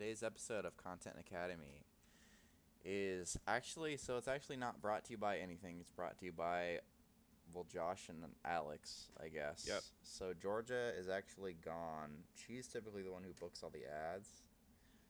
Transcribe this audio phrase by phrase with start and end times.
[0.00, 1.84] today's episode of Content Academy
[2.86, 5.76] is actually so it's actually not brought to you by anything.
[5.78, 6.78] It's brought to you by
[7.52, 9.66] well Josh and Alex, I guess.
[9.68, 9.82] Yep.
[10.02, 12.12] So Georgia is actually gone.
[12.34, 14.28] She's typically the one who books all the ads.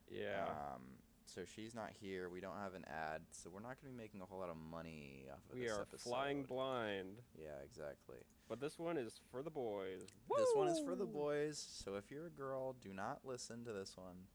[0.09, 0.43] Yeah.
[0.49, 0.81] Um
[1.25, 2.27] so she's not here.
[2.29, 4.49] We don't have an ad, so we're not going to be making a whole lot
[4.49, 7.21] of money off of we this are flying blind.
[7.39, 8.17] Yeah, exactly.
[8.49, 10.01] But this one is for the boys.
[10.37, 13.71] This one is for the boys, so if you're a girl, do not listen to
[13.71, 14.27] this one.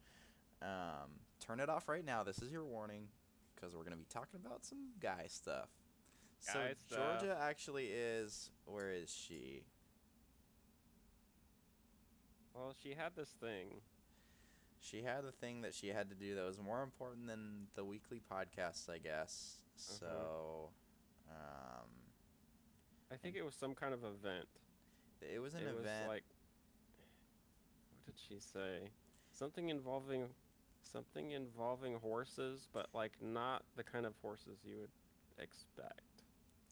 [0.62, 1.10] Um,
[1.40, 2.22] turn it off right now.
[2.22, 3.08] This is your warning,
[3.54, 5.68] because we're gonna be talking about some guy stuff.
[6.46, 7.20] Guy so stuff.
[7.20, 8.50] Georgia actually is.
[8.64, 9.62] Where is she?
[12.54, 13.80] Well, she had this thing.
[14.80, 17.84] She had the thing that she had to do that was more important than the
[17.84, 19.56] weekly podcasts, I guess.
[19.76, 19.96] Uh-huh.
[19.98, 20.70] So,
[21.30, 21.88] um,
[23.12, 24.46] I think it was some kind of event.
[25.20, 25.76] it was an it event.
[25.76, 26.24] was like
[28.04, 28.90] what did she say?
[29.32, 30.28] Something involving
[30.92, 34.90] something involving horses, but like not the kind of horses you would
[35.42, 36.00] expect.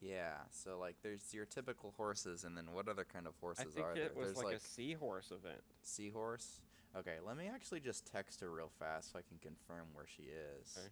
[0.01, 0.37] yeah.
[0.51, 3.87] So like, there's your typical horses, and then what other kind of I horses think
[3.87, 4.25] are it there?
[4.25, 5.63] was There's like, a seahorse event.
[5.83, 6.61] Seahorse?
[6.97, 10.25] Okay, let me actually just text her real fast so I can confirm where she
[10.25, 10.77] is.
[10.79, 10.87] Okay.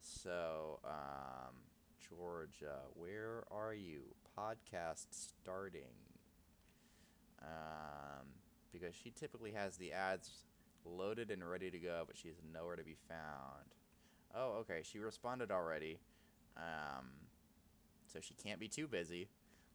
[0.00, 1.54] So, um,
[2.08, 4.00] Georgia, where are you?
[4.36, 5.94] Podcast starting.
[7.42, 8.26] Um,
[8.72, 10.30] because she typically has the ads
[10.84, 13.66] loaded and ready to go, but she's nowhere to be found.
[14.34, 15.98] Oh, okay, she responded already.
[16.56, 17.06] Um,
[18.06, 19.28] so she can't be too busy.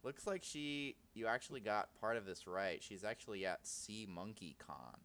[0.04, 2.82] Looks like she you actually got part of this right.
[2.84, 4.98] She's actually at Sea Monkey Con.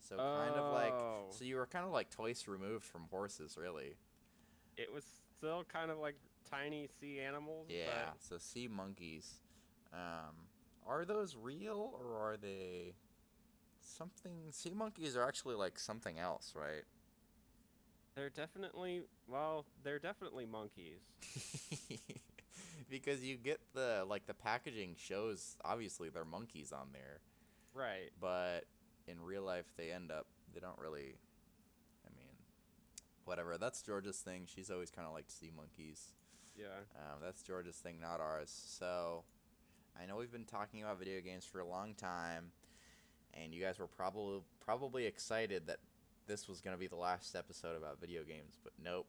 [0.00, 0.72] So kind of Oh.
[0.74, 3.96] like so you were kind of like twice removed from horses, really.
[4.76, 5.04] It was
[5.36, 6.16] still kind of like
[6.50, 7.66] tiny sea animals.
[7.70, 7.86] Yeah.
[8.12, 9.34] but So sea monkeys.
[9.92, 10.34] Um,
[10.86, 12.94] are those real or are they
[13.80, 14.50] something?
[14.50, 16.84] Sea monkeys are actually like something else, right?
[18.14, 20.98] they're definitely well, they're definitely monkeys.
[22.90, 27.20] because you get the like the packaging shows obviously they're monkeys on there,
[27.74, 28.10] Right.
[28.20, 28.64] but
[29.06, 31.16] in real life they end up they don't really.
[32.04, 32.34] I mean,
[33.24, 33.56] whatever.
[33.58, 34.46] That's Georgia's thing.
[34.52, 36.12] She's always kind of liked sea monkeys.
[36.56, 36.66] Yeah.
[36.96, 38.50] Um, that's Georgia's thing, not ours.
[38.50, 39.22] So,
[40.00, 42.50] I know we've been talking about video games for a long time,
[43.34, 45.78] and you guys were probably probably excited that
[46.26, 49.06] this was gonna be the last episode about video games, but nope,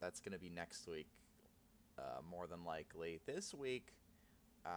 [0.00, 1.08] that's gonna be next week,
[1.98, 3.20] uh, more than likely.
[3.26, 3.92] This week.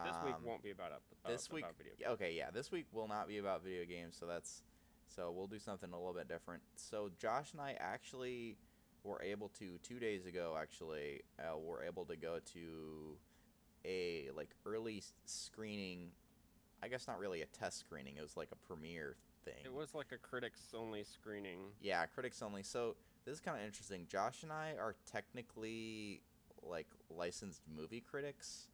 [0.05, 1.01] This week um, won't be about up.
[1.25, 4.15] this about week video yeah, okay yeah this week will not be about video games
[4.19, 4.61] so that's
[5.07, 8.55] so we'll do something a little bit different so josh and i actually
[9.03, 13.17] were able to two days ago actually uh, were able to go to
[13.85, 16.11] a like early screening
[16.83, 19.93] i guess not really a test screening it was like a premiere thing It was
[19.95, 21.59] like a critics only screening.
[21.81, 22.61] yeah, critics only.
[22.61, 22.95] So
[23.25, 24.05] this is kind of interesting.
[24.09, 26.21] Josh and I are technically
[26.61, 28.67] like licensed movie critics.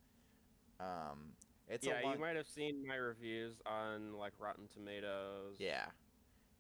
[0.80, 1.34] Um,
[1.68, 5.58] it's yeah, a long, you might have seen my reviews on like Rotten Tomatoes.
[5.60, 5.86] Yeah.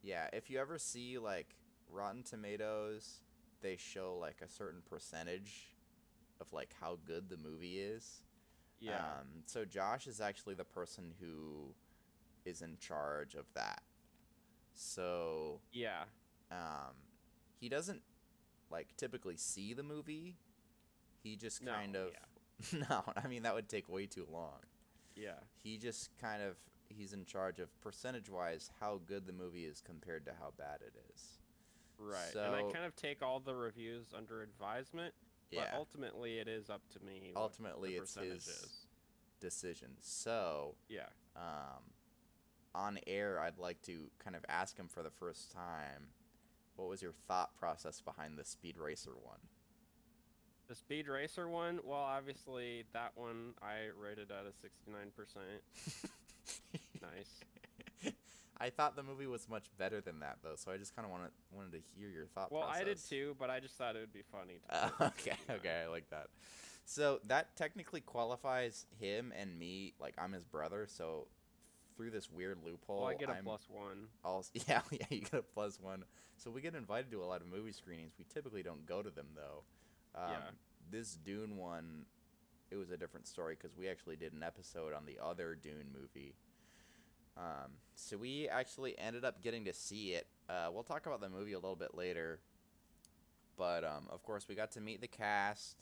[0.03, 1.55] Yeah, if you ever see like
[1.89, 3.22] Rotten Tomatoes,
[3.61, 5.75] they show like a certain percentage
[6.39, 8.22] of like how good the movie is.
[8.79, 8.97] Yeah.
[8.97, 11.73] Um, so Josh is actually the person who
[12.45, 13.81] is in charge of that.
[14.73, 16.03] So, yeah.
[16.51, 16.93] um,
[17.59, 18.01] he doesn't
[18.69, 20.35] like typically see the movie.
[21.23, 22.09] He just No, kind of
[22.89, 24.59] No, I mean that would take way too long
[25.15, 25.39] Yeah.
[25.63, 26.55] he just kind of
[26.89, 30.79] he's in charge of percentage wise how good the movie is compared to how bad
[30.81, 31.39] it is
[31.97, 32.31] Right.
[32.33, 35.13] So, and I kind of take all the reviews under advisement.
[35.53, 37.31] But ultimately, it is up to me.
[37.35, 38.85] Ultimately, it's his- is.
[39.41, 41.09] decision so Yeah.
[41.35, 41.83] um
[42.73, 46.13] on air i'd like to kind of ask him for the first time
[46.78, 49.39] what was your thought process behind the speed racer one
[50.67, 55.61] The Speed Racer one, well, obviously that one I rated at a 69%.
[57.01, 57.39] Nice.
[58.59, 61.11] I thought the movie was much better than that though so i just kind of
[61.11, 63.96] wanted wanted to hear your thought Well, process I did too, but I just thought
[63.96, 64.59] it would be funny.
[64.69, 66.28] To Uh, okay, okay, I like that.
[66.85, 69.93] So that technically qualifies him and me.
[69.99, 71.28] Like I'm his brother, so
[71.97, 74.07] through this weird loophole, well, I get a plus one.
[74.23, 76.03] Also, yeah, yeah, you get a plus one.
[76.37, 78.13] So we get invited to a lot of movie screenings.
[78.19, 79.63] We typically don't go to them though.
[80.13, 80.37] Um, Yeah.
[80.91, 82.05] This Dune one,
[82.69, 85.87] it was a different story because we actually did an episode on the other Dune
[85.99, 86.35] movie.
[87.37, 90.28] Um, so we actually ended up getting to see it.
[90.49, 92.40] Uh, we'll talk about the movie a little bit later.
[93.58, 95.78] But um, of course, we got to meet the cast.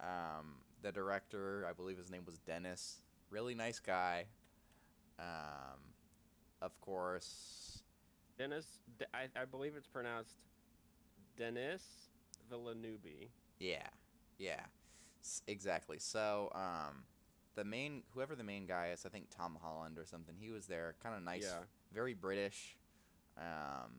[0.00, 2.98] Um, the director, I believe his name was Dennis.
[3.30, 4.26] Really nice guy.
[5.18, 5.80] Um,
[6.60, 7.82] of course,
[8.38, 8.78] Dennis,
[9.12, 10.34] I, I believe it's pronounced
[11.36, 11.82] Dennis
[12.50, 13.28] Villeneuve.
[13.60, 13.86] Yeah,
[14.38, 14.60] yeah,
[15.22, 15.98] S- exactly.
[15.98, 17.04] So, um,
[17.54, 20.34] the main whoever the main guy is, I think Tom Holland or something.
[20.38, 21.60] He was there, kind of nice, Yeah,
[21.92, 22.76] very British,
[23.36, 23.92] um,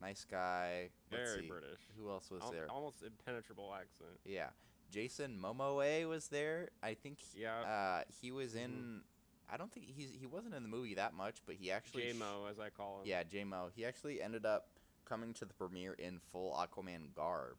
[0.00, 0.90] nice guy.
[1.10, 1.80] Let's very see, British.
[1.98, 2.66] Who else was Al- there?
[2.70, 4.18] Almost impenetrable accent.
[4.24, 4.48] Yeah,
[4.90, 6.70] Jason Momoa was there.
[6.82, 7.18] I think.
[7.34, 8.64] Yeah, Uh, he was Mhm.
[8.64, 9.04] in.
[9.48, 12.02] I don't think he's he wasn't in the movie that much, but he actually.
[12.10, 13.06] sh- J-Mo as I call him.
[13.06, 13.70] Yeah, J-Mo.
[13.74, 14.68] He actually ended up
[15.04, 17.56] coming to the premiere in full Aquaman garb.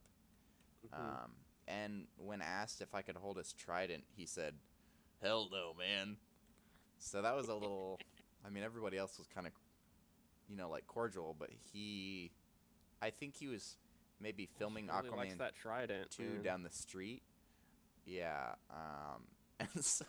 [0.85, 0.93] Mhm.
[1.23, 1.31] Um,
[1.65, 4.59] and when asked if I could hold his trident, he said,
[5.21, 6.17] "Hell no, man."
[6.99, 7.99] So that was a little.
[8.45, 9.53] I mean, everybody else was kind of,
[10.47, 12.31] you know, like cordial, but he,
[13.01, 13.77] I think he was
[14.21, 16.11] maybe filming really likes Aquaman that trident.
[16.11, 16.43] two man.
[16.43, 17.23] down the street.
[18.05, 18.53] Yeah.
[18.71, 19.23] Um,
[19.59, 20.05] and so,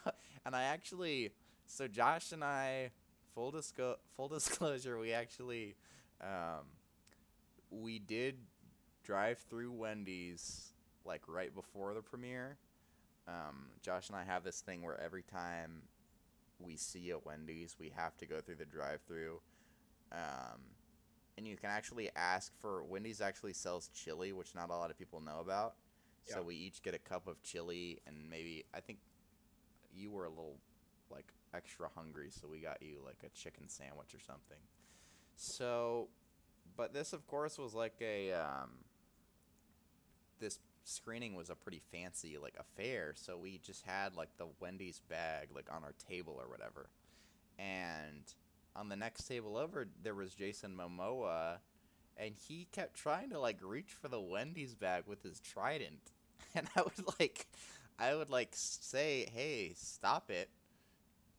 [0.47, 1.33] and I actually,
[1.67, 2.91] so Josh and I,
[3.35, 5.75] full disco- full disclosure, we actually,
[6.21, 6.65] um,
[7.71, 8.37] we did
[9.05, 10.73] drive through Wendy's
[11.05, 12.59] like right before the premiere.
[13.29, 15.83] Um, Josh and I have this thing where every time
[16.59, 19.41] we see a Wendy's, we have to go through the drive-through.
[20.11, 20.61] Um,
[21.37, 24.99] and you can actually ask for Wendy's actually sells chili, which not a lot of
[24.99, 25.75] people know about.
[26.25, 28.99] So we each get a cup of chili, and maybe I think
[29.95, 30.59] you were a little
[31.11, 34.59] like extra hungry, so we got you like a chicken sandwich or something.
[35.37, 36.09] So,
[36.77, 38.71] but this of course was like a um,
[40.39, 45.01] this screening was a pretty fancy like affair, so we just had like the Wendy's
[45.09, 46.89] bag like on our table or whatever,
[47.59, 48.23] and
[48.75, 51.59] on the next table over there was Jason Momoa,
[52.17, 56.13] and he kept trying to like reach for the Wendy's bag with his trident,
[56.55, 57.47] and I would like,
[57.99, 60.49] I would like say, hey, stop it.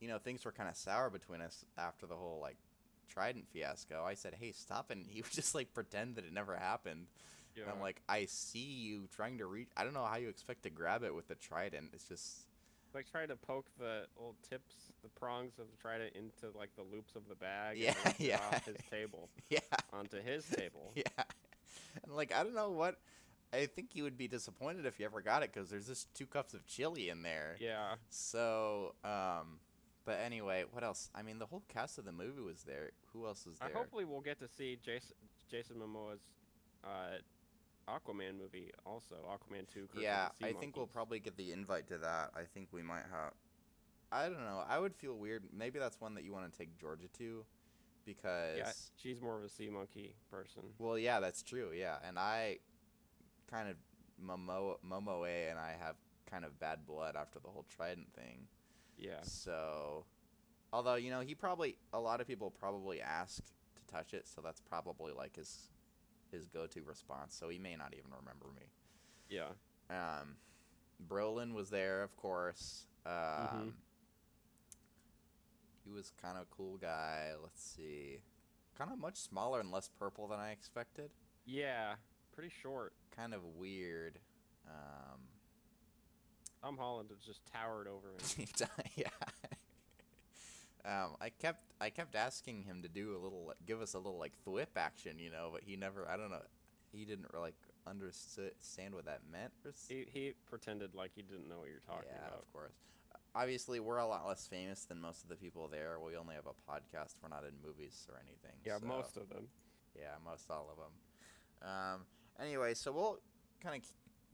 [0.00, 2.56] You know, things were kind of sour between us after the whole like
[3.08, 4.04] trident fiasco.
[4.04, 7.06] I said, hey, stop, and he would just like pretend that it never happened.
[7.62, 9.68] And I'm like, I see you trying to reach.
[9.76, 11.90] I don't know how you expect to grab it with the trident.
[11.92, 12.46] It's just,
[12.94, 16.82] like trying to poke the old tips, the prongs of the trident into like the
[16.82, 17.78] loops of the bag.
[17.78, 18.40] Yeah, and yeah.
[18.52, 19.60] Off his table yeah,
[19.92, 20.92] onto his table.
[20.94, 21.04] yeah.
[22.04, 22.96] And like, I don't know what.
[23.52, 26.26] I think you would be disappointed if you ever got it because there's just two
[26.26, 27.56] cups of chili in there.
[27.58, 27.94] Yeah.
[28.08, 29.58] So, um,
[30.04, 31.10] but anyway, what else?
[31.16, 32.90] I mean, the whole cast of the movie was there.
[33.12, 33.68] Who else was there?
[33.68, 35.16] I hopefully we'll get to see Jason
[35.50, 36.20] Jason Momoa's
[36.84, 37.18] uh,
[37.90, 39.16] Aquaman movie also.
[39.28, 39.88] Aquaman two.
[39.88, 42.30] Curse of yeah, I think we'll probably get the invite to that.
[42.34, 43.32] I think we might have.
[44.12, 44.62] I don't know.
[44.68, 45.44] I would feel weird.
[45.56, 47.44] Maybe that's one that you want to take Georgia to,
[48.04, 48.58] because.
[48.58, 50.62] Yeah, she's more of a sea monkey person.
[50.78, 51.70] Well, yeah, that's true.
[51.72, 52.58] Yeah, and I,
[53.50, 53.76] kind of,
[54.24, 55.96] Momo Momoe and I have
[56.30, 58.46] kind of bad blood after the whole Trident thing.
[58.98, 59.22] Yeah.
[59.22, 60.04] So,
[60.72, 64.40] although you know he probably a lot of people probably ask to touch it, so
[64.40, 65.70] that's probably like his
[66.32, 67.34] his go-to response.
[67.34, 68.66] So he may not even remember me.
[69.28, 69.48] Yeah.
[69.90, 70.36] Um,
[71.08, 72.86] Brolin was there, of course.
[73.06, 73.68] Um, Mm-hmm.
[75.84, 77.30] He was kind of a cool guy.
[77.42, 78.18] Let's see,
[78.78, 81.10] kind of much smaller and less purple than I expected.
[81.46, 81.94] Yeah.
[82.32, 82.92] Pretty short.
[83.16, 84.18] Kind of weird.
[84.68, 85.20] Um,
[86.62, 88.46] Tom Holland just towered over him.
[88.96, 89.08] yeah.
[90.84, 94.18] Um, I kept I kept asking him to do a little, give us a little
[94.18, 96.08] like thwip action, you know, but he never.
[96.08, 96.42] I don't know.
[96.92, 97.54] He didn't like
[97.86, 99.52] understand what that meant.
[99.64, 102.40] Or he he pretended like he didn't know what you're talking yeah, about.
[102.40, 102.72] of course.
[103.34, 105.98] Obviously, we're a lot less famous than most of the people there.
[106.04, 107.14] We only have a podcast.
[107.22, 108.58] We're not in movies or anything.
[108.64, 109.48] Yeah, so- most of them.
[109.96, 111.68] Yeah, most all of them.
[111.68, 112.00] Um,
[112.40, 113.18] anyway, so we'll
[113.62, 113.82] kind of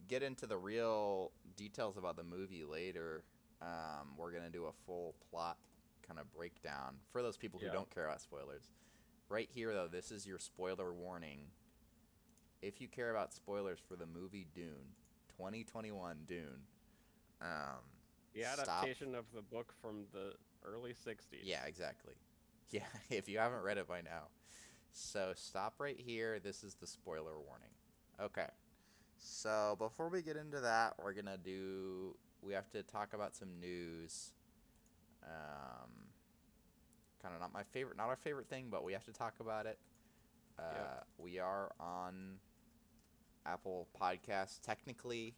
[0.09, 3.25] get into the real details about the movie later.
[3.61, 5.57] Um, we're gonna do a full plot
[6.07, 7.73] kind of breakdown for those people who Yeah.
[7.73, 8.71] don't care about spoilers.
[9.29, 11.51] Right here, though, this is your spoiler warning.
[12.63, 14.95] If you care about spoilers for the movie Dune,
[15.29, 16.67] 2021 Dune,
[17.41, 17.83] um,
[18.35, 18.59] The Stop.
[18.69, 20.35] adaptation of the book from the
[20.65, 21.41] early 60s.
[21.43, 22.15] Yeah, exactly.
[22.71, 24.27] Yeah, if you haven't read it by now.
[24.91, 26.41] So stop right here.
[26.41, 27.71] This is the spoiler warning.
[28.21, 28.49] Okay.
[29.19, 33.37] So before we get into that, we're going to do we have to talk about
[33.37, 34.33] some news.
[35.27, 35.91] Um
[37.23, 39.67] kind of not my favorite, not our favorite thing, but we have to talk about
[39.67, 39.79] it.
[40.59, 41.01] Uh Yeah.
[41.19, 42.39] we are on
[43.45, 45.35] Apple Podcasts technically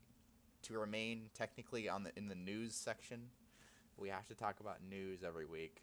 [0.63, 3.31] to remain technically on the in the news section.
[3.97, 5.83] We have to talk about news every week.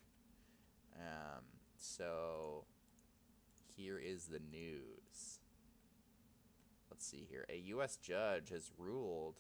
[0.96, 1.44] Um,
[1.78, 2.66] so
[3.76, 5.40] here is the news.
[6.90, 7.46] Let's see here.
[7.50, 7.98] A U.S.
[7.98, 9.36] judge has ruled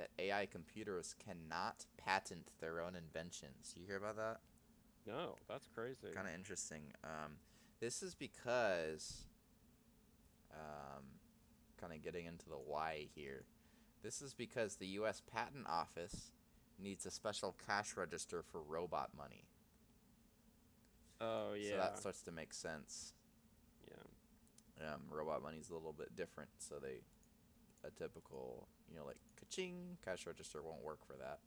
[0.00, 3.74] that AI computers cannot patent their own inventions.
[3.76, 4.38] You hear about that?
[5.06, 6.14] No, that's crazy.
[6.14, 6.84] Kind of interesting.
[7.04, 7.32] Um,
[7.80, 9.26] this is because,
[10.54, 11.04] um,
[11.78, 13.44] kind of getting into the why here.
[14.02, 15.20] This is because the U.S.
[15.30, 16.32] Patent Office
[16.82, 19.44] needs a special cash register for robot money.
[21.20, 21.70] Oh yeah.
[21.70, 23.12] So that starts to make sense.
[23.86, 24.94] yeah.
[24.94, 27.00] Um, robot money's a little bit different, so they
[27.84, 31.38] a typical, you know, like ka-ching cash register won't work for that.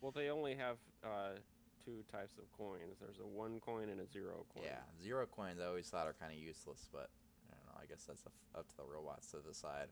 [0.00, 1.38] Well, they only have uh,
[1.84, 2.98] two types of coins.
[3.00, 4.64] There's a one coin and a zero coin.
[4.64, 7.10] Yeah, zero coins I always thought are kind of useless, but
[7.50, 7.80] I don't know.
[7.82, 8.22] I guess that's
[8.54, 9.88] up to the robots to decide.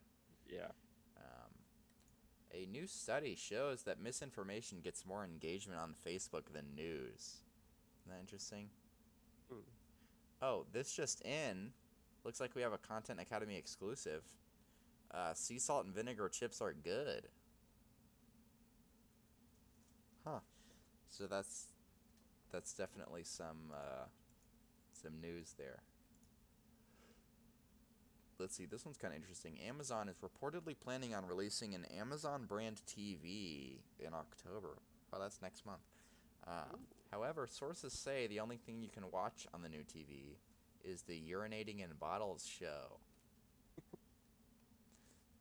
[0.49, 0.69] Yeah.
[1.17, 1.51] Um,
[2.53, 7.41] a new study shows that misinformation gets more engagement on Facebook than news.
[8.03, 8.69] Isn't that interesting?
[9.51, 9.61] Hmm.
[10.43, 11.73] Oh, this just in.
[12.25, 14.23] Looks like we have a Content Academy exclusive.
[15.15, 17.29] Uh, sea salt and vinegar chips are good.
[20.25, 20.41] Huh.
[21.09, 21.69] So that's
[22.51, 24.07] that's definitely some uh,
[24.93, 25.83] some news there.
[28.39, 29.59] Let's see, this one's kind of interesting.
[29.61, 34.79] Amazon is reportedly planning on releasing an Amazon brand TV in October.
[35.13, 35.85] Oh, that's next month.
[36.47, 36.81] Um,
[37.13, 40.37] however, sources say the only thing you can watch on the new TV
[40.85, 42.99] is the urinating in bottles show.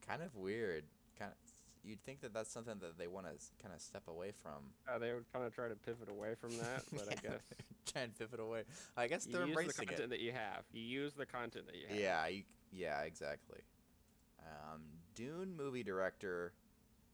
[0.07, 0.83] Kind of weird.
[1.17, 1.37] Kind of,
[1.83, 4.73] you'd think that that's something that they want to kind of step away from.
[4.87, 7.41] Uh, they would kind of try to pivot away from that, but I guess
[7.91, 8.63] try and pivot away.
[8.97, 10.09] I guess you they're use the content it.
[10.11, 10.63] that you have.
[10.71, 11.97] You use the content that you have.
[11.97, 13.59] Yeah, you, yeah, exactly.
[14.39, 14.81] Um,
[15.15, 16.53] Dune movie director.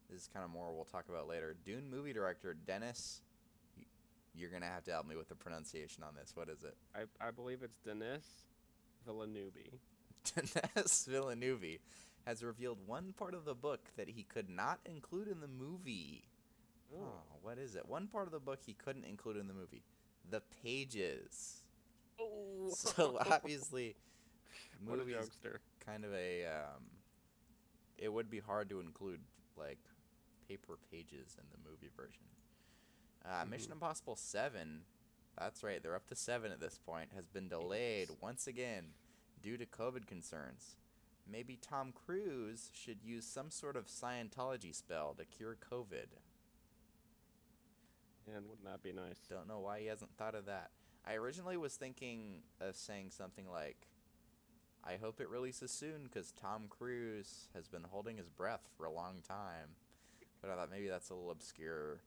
[0.09, 1.55] This is kind of more we'll talk about later.
[1.65, 3.21] Dune movie director Dennis.
[4.35, 6.31] You're gonna have to help me with the pronunciation on this.
[6.35, 6.75] What is it?
[6.95, 8.25] I, I believe it's Dennis
[9.05, 9.79] Villeneuve.
[10.35, 11.79] Dennis Villeneuve
[12.29, 16.23] has revealed one part of the book that he could not include in the movie.
[16.95, 17.87] Oh, what is it?
[17.89, 19.81] One part of the book he couldn't include in the movie.
[20.29, 21.63] The pages.
[22.21, 22.69] Oh.
[22.75, 23.95] So obviously,
[24.85, 25.57] what a jokester.
[25.83, 26.83] kind of a um,
[27.97, 29.21] it would be hard to include
[29.57, 29.79] like
[30.47, 32.25] paper pages in the movie version.
[33.25, 33.73] Uh, Mission Mhm.
[33.73, 34.81] Impossible Seven,
[35.37, 38.93] that's right, they're up to seven at this point, has been delayed once again
[39.41, 40.75] due to COVID concerns.
[41.31, 46.07] Maybe Tom Cruise should use some sort of Scientology spell to cure COVID.
[48.27, 49.19] And wouldn't that be nice?
[49.29, 50.71] Don't know why he hasn't thought of that.
[51.05, 53.87] I originally was thinking of saying something like,
[54.83, 58.91] I hope it releases soon because Tom Cruise has been holding his breath for a
[58.91, 59.75] long time.
[60.41, 62.01] But I thought maybe that's a little obscure.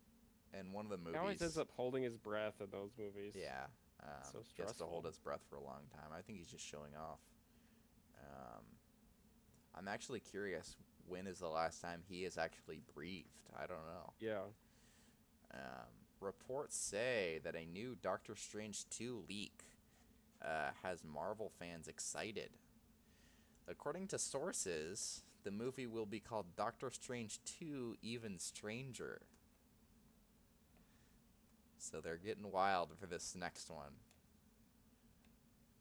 [0.55, 1.15] And one of the movies.
[1.15, 3.35] He always ends up holding his breath in those movies.
[3.35, 3.65] Yeah.
[4.03, 6.11] Um, So he has to hold his breath for a long time.
[6.17, 7.21] I think he's just showing off.
[8.21, 8.65] Um,
[9.77, 10.77] I'm actually curious
[11.07, 13.29] when is the last time he has actually breathed?
[13.57, 14.13] I don't know.
[14.21, 14.43] Yeah.
[15.53, 15.89] Um,
[16.21, 19.65] reports say that a new Doctor Strange 2 leak
[20.43, 22.51] uh, has Marvel fans excited.
[23.69, 29.23] According to sources, the movie will be called Doctor Strange 2 Even Stranger.
[31.79, 33.93] So they're getting wild for this next one.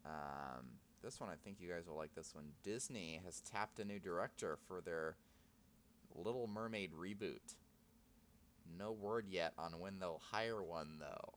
[0.06, 0.66] Um,
[1.04, 2.46] this one, I think you guys will like this one.
[2.64, 5.16] Disney has tapped a new director for their
[6.16, 7.56] Little Mermaid reboot.
[8.78, 11.34] No word yet on when they'll hire one, though.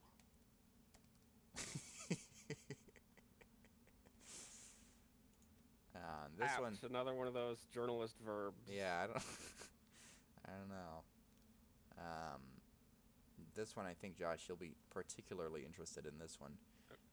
[5.97, 6.03] um,
[6.39, 8.63] this Apt, one, another one of those journalist verbs.
[8.69, 9.17] yeah, I don't,
[10.47, 11.03] I don't know.
[11.99, 12.41] Um,
[13.55, 16.53] this one, I think Josh, you'll be particularly interested in this one.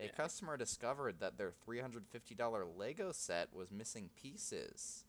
[0.01, 0.12] A Yeah.
[0.12, 5.05] customer discovered that their $350 Lego set was missing pieces,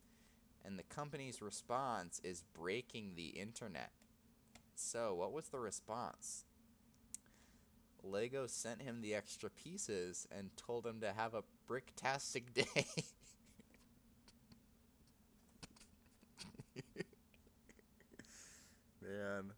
[0.64, 3.92] and the company's response is breaking the internet.
[4.74, 6.44] So, what was the response?
[8.02, 12.86] Lego sent him the extra pieces and told him to have a bricktastic day.
[19.02, 19.52] Man,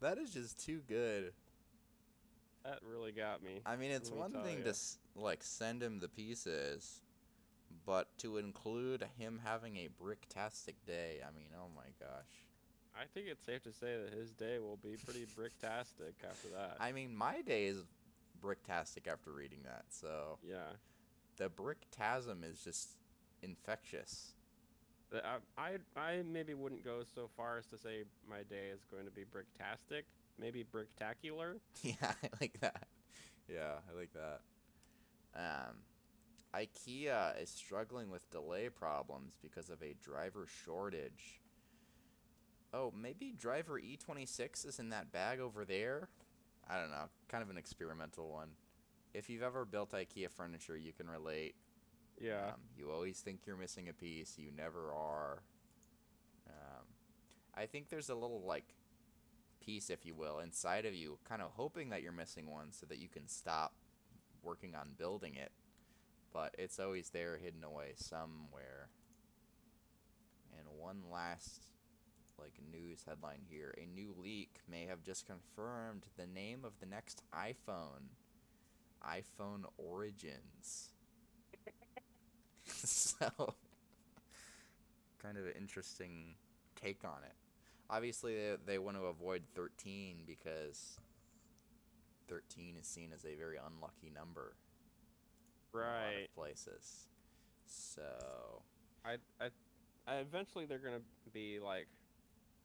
[0.00, 1.32] that is just too good.
[2.64, 3.60] That really got me.
[3.66, 4.72] I mean, it's one thing ya.
[4.72, 4.74] to
[5.16, 7.00] like send him the pieces,
[7.84, 11.20] but to include him having a bricktastic day.
[11.26, 12.46] I mean, oh my gosh.
[12.94, 16.76] I think it's safe to say that his day will be pretty bricktastic after that.
[16.78, 17.84] I mean, my day is
[18.42, 19.84] bricktastic after reading that.
[19.88, 20.76] So yeah.
[21.36, 22.90] the bricktasm is just
[23.42, 24.34] infectious.
[25.12, 29.04] I, I I maybe wouldn't go so far as to say my day is going
[29.04, 30.04] to be bricktastic.
[30.38, 31.58] Maybe bricktacular.
[31.82, 32.86] yeah, I like that.
[33.48, 34.40] Yeah, I like that.
[35.34, 35.76] Um,
[36.54, 41.40] IKEA is struggling with delay problems because of a driver shortage.
[42.74, 46.08] Oh, maybe driver E26 is in that bag over there?
[46.68, 47.08] I don't know.
[47.28, 48.50] Kind of an experimental one.
[49.14, 51.54] If you've ever built IKEA furniture, you can relate.
[52.20, 52.46] Yeah.
[52.48, 54.38] Um, you always think you're missing a piece.
[54.38, 55.42] You never are.
[56.48, 56.86] Um,
[57.54, 58.74] I think there's a little like
[59.64, 62.86] piece, if you will, inside of you, kind of hoping that you're missing one, so
[62.86, 63.72] that you can stop
[64.42, 65.52] working on building it.
[66.32, 68.88] But it's always there, hidden away somewhere.
[70.58, 71.62] And one last
[72.38, 76.86] like news headline here: a new leak may have just confirmed the name of the
[76.86, 78.08] next iPhone.
[79.06, 80.88] iPhone Origins.
[82.66, 83.28] so,
[85.22, 86.34] kind of an interesting
[86.80, 87.34] take on it.
[87.90, 90.98] Obviously, they, they want to avoid 13 because
[92.28, 94.54] 13 is seen as a very unlucky number
[95.74, 96.28] in a lot Right.
[96.34, 97.08] places.
[97.66, 98.62] So,
[99.04, 99.48] I, I,
[100.06, 101.00] I eventually they're gonna
[101.32, 101.86] be like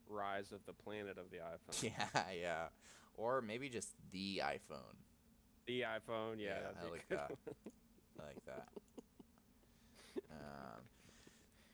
[0.10, 1.38] Rise of the Planet of the
[1.84, 1.84] iPhone.
[1.84, 2.68] yeah, yeah.
[3.16, 4.96] Or maybe just the iPhone.
[5.66, 6.46] The iPhone, yeah.
[6.56, 7.32] Yeah, that'd I like that.
[8.20, 8.68] I like that.
[10.32, 10.82] um,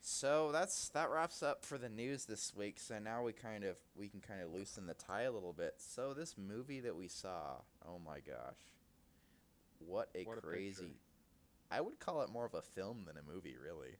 [0.06, 2.78] so that's that wraps up for the news this week.
[2.78, 5.76] So now we kind of we can kind of loosen the tie a little bit.
[5.78, 8.58] So this movie that we saw, oh my gosh,
[9.78, 10.98] what a What crazy!
[11.70, 13.96] I would call it more of a film than a movie, really.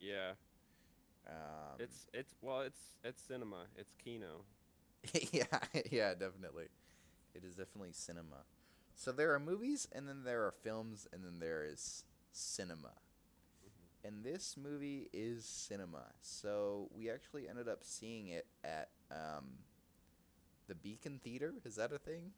[0.00, 0.32] Yeah.
[1.28, 3.66] Um, It's it's well it's it's cinema.
[3.76, 4.46] It's Kino.
[5.30, 5.44] yeah,
[5.90, 6.68] yeah, definitely.
[7.34, 8.44] It is definitely cinema.
[8.94, 12.92] So there are movies, and then there are films, and then there is cinema.
[14.04, 16.04] And this movie is cinema.
[16.20, 19.44] So we actually ended up seeing it at um,
[20.68, 21.54] the Beacon Theater.
[21.64, 22.32] Is that a thing?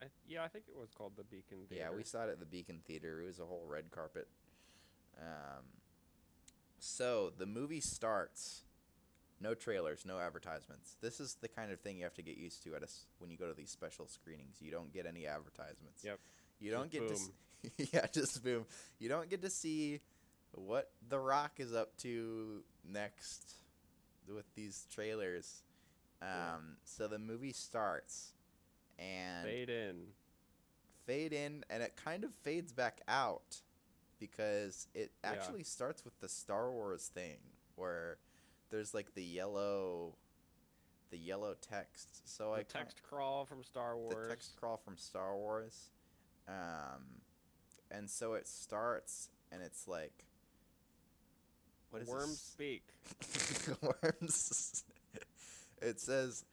[0.00, 1.88] I, yeah, I think it was called the Beacon Theater.
[1.90, 3.20] Yeah, we saw it at the Beacon Theater.
[3.22, 4.28] It was a whole red carpet.
[5.20, 5.64] Um,
[6.78, 8.62] so the movie starts.
[9.40, 10.96] No trailers, no advertisements.
[11.00, 13.28] This is the kind of thing you have to get used to at us when
[13.28, 14.58] you go to these special screenings.
[14.60, 16.04] You don't get any advertisements.
[16.04, 16.20] Yep.
[16.60, 17.14] You don't get to.
[17.14, 17.30] s-
[17.92, 18.66] yeah, just boom.
[19.00, 20.00] You don't get to see
[20.52, 23.54] what The Rock is up to next
[24.28, 25.62] with these trailers.
[26.20, 28.32] Um, so the movie starts,
[28.98, 29.96] and Fade in.
[31.04, 33.56] fade in and it kind of fades back out
[34.20, 35.32] because it Yeah.
[35.32, 37.38] actually starts with the Star Wars thing
[37.74, 38.18] where
[38.70, 40.14] there's like the yellow
[41.10, 42.22] the yellow text.
[42.24, 44.14] So The I text crawl from Star Wars.
[44.14, 45.90] the text crawl from Star Wars.
[46.46, 47.22] Um
[47.90, 50.24] and so it starts and it's like
[51.92, 52.82] what is Worms speak.
[54.02, 54.84] Worms.
[55.80, 56.44] it says,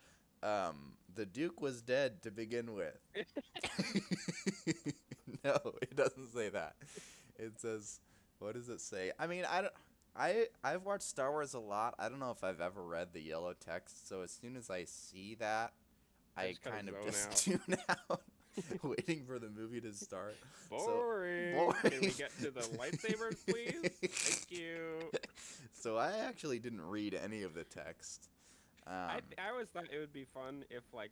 [0.44, 2.98] um, the Duke was dead to begin with.
[5.44, 6.76] no, it doesn't say that.
[7.38, 8.00] It says,
[8.40, 9.12] what does it say?
[9.20, 9.74] I mean, I don't.
[10.16, 11.96] I I've watched Star Wars a lot.
[11.98, 14.08] I don't know if I've ever read the yellow text.
[14.08, 15.72] So as soon as I see that,
[16.36, 17.36] I I kind of just out.
[17.68, 18.22] tune out,
[18.84, 20.36] waiting for the movie to start.
[20.70, 21.74] Boring.
[21.84, 23.92] Can we get to the lightsabers, please?
[24.02, 25.12] Thank you.
[25.82, 28.28] So I actually didn't read any of the text.
[28.86, 31.12] Um, I, I always thought it would be fun if, like,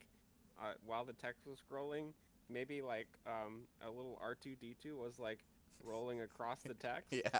[0.59, 2.07] uh, while the text was scrolling,
[2.49, 5.39] maybe like um, a little R two D two was like
[5.85, 7.07] rolling across the text.
[7.11, 7.39] yeah,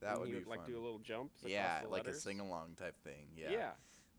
[0.00, 1.38] that would be would like do a little jumps.
[1.46, 3.28] yeah, like a sing along type thing.
[3.36, 3.50] Yeah.
[3.50, 3.70] Yeah.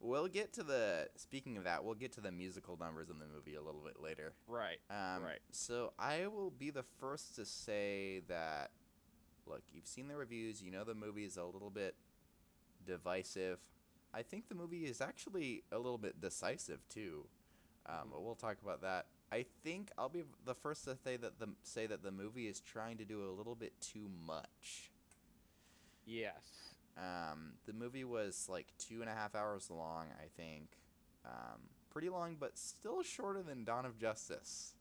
[0.04, 3.26] We'll get to the speaking of that, we'll get to the musical numbers in the
[3.26, 4.34] movie a little bit later.
[4.48, 4.80] Right.
[4.90, 5.40] Um, Right.
[5.52, 8.72] So I will be the first to say that.
[9.46, 10.62] Look, you've seen the reviews.
[10.62, 11.96] You know the movie is a little bit
[12.86, 13.60] divisive.
[14.14, 17.26] I think the movie is actually a little bit decisive too.
[17.86, 19.06] Um, but we'll talk about that.
[19.32, 22.60] I think I'll be the first to say that the say that the movie is
[22.60, 24.92] trying to do a little bit too much.
[26.06, 26.73] Yes.
[26.98, 30.78] Um, the movie was like two and a half hours long, I think.
[31.26, 34.76] Um, pretty long, but still shorter than Dawn of Justice.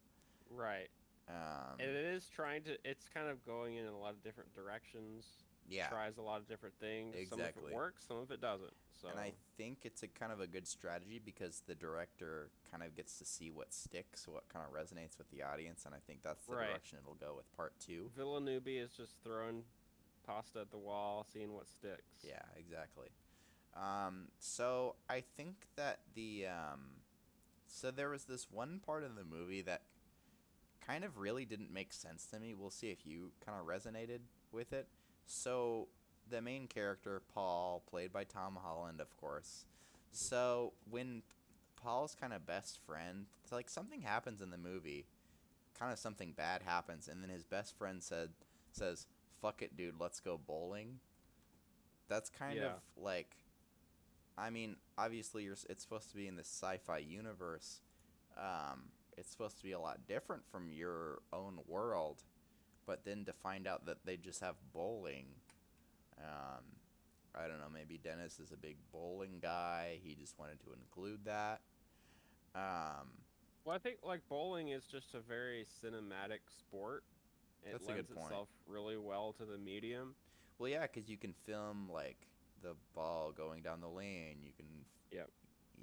[0.50, 0.88] Right.
[1.28, 2.76] Um, And it is trying to.
[2.84, 5.24] It's kind of going in a lot of different directions.
[5.68, 7.14] yeah, Tries a lot of different things.
[7.30, 7.72] Some of Exactly.
[7.72, 8.04] it works.
[8.06, 8.72] Some of it doesn't.
[9.00, 9.08] So.
[9.08, 12.94] and I think it's a kind of a good strategy because the director kind of
[12.94, 16.22] gets to see what sticks, what kind of resonates with the audience, and I think
[16.22, 16.68] that's the Right.
[16.68, 18.10] direction it'll go with part two.
[18.16, 19.64] Villeneuve is just throwing
[20.26, 22.18] pasta at the wall, seeing what sticks.
[22.22, 23.08] Yeah, exactly.
[23.76, 26.80] Um, so I think that the um,
[27.66, 29.82] so there was this one part of the movie that
[30.86, 32.54] kind of really didn't make sense to me.
[32.54, 34.20] We'll see if you kind of resonated
[34.52, 34.88] with it.
[35.26, 35.88] So
[36.28, 39.64] the main character Paul, played by Tom Holland, of course.
[40.10, 41.22] So when
[41.82, 45.06] Paul's kind of best friend, like something happens in the movie,
[45.78, 48.30] kind of something bad happens, and then his best friend said
[48.72, 49.06] says,
[49.42, 51.00] "Fuck it, dude, let's go bowling."
[52.08, 52.74] That's kind Yeah.
[52.76, 53.36] of like,
[54.38, 57.80] I mean, obviously you're, it's supposed to be in this sci-fi universe.
[58.36, 62.22] Um, it's supposed to be a lot different from your own world.
[62.84, 65.26] but then to find out that they just have bowling.
[66.18, 66.64] Um,
[67.32, 67.68] I don't know.
[67.72, 70.00] Maybe Dennis is a big bowling guy.
[70.02, 71.60] He just wanted to include that.
[72.56, 73.08] Um,
[73.64, 77.04] Well, I think like bowling is just a very cinematic sport.
[77.64, 78.26] It That's a good lends point.
[78.26, 80.14] itself really well to the medium.
[80.58, 82.26] well, yeah, because you can film like
[82.62, 84.38] the ball going down the lane.
[84.42, 84.66] You can,
[85.10, 85.30] Yep.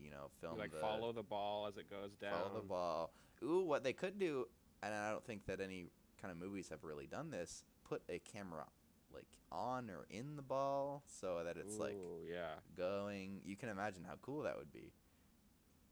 [0.02, 2.34] you know, You, film like the follow the ball as it goes down.
[2.34, 3.13] follow the ball.
[3.44, 4.48] Ooh, what they could do,
[4.84, 5.88] and I don't think that any
[6.22, 7.63] kind of movies have really done this.
[7.84, 8.65] Put a camera
[9.13, 11.96] like on or in the ball so that it's like
[12.30, 12.56] yeah.
[12.78, 13.42] going.
[13.44, 14.92] You can imagine how cool that would be.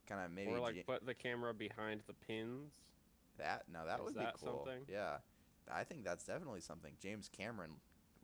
[0.08, 2.74] Kind of maybe or like put the camera behind the pins.
[3.38, 3.64] that.
[3.72, 4.64] No, that is would that be cool.
[4.66, 4.84] something?
[4.88, 5.18] Yeah,
[5.74, 6.94] I think that's definitely something.
[7.02, 7.72] James Cameron,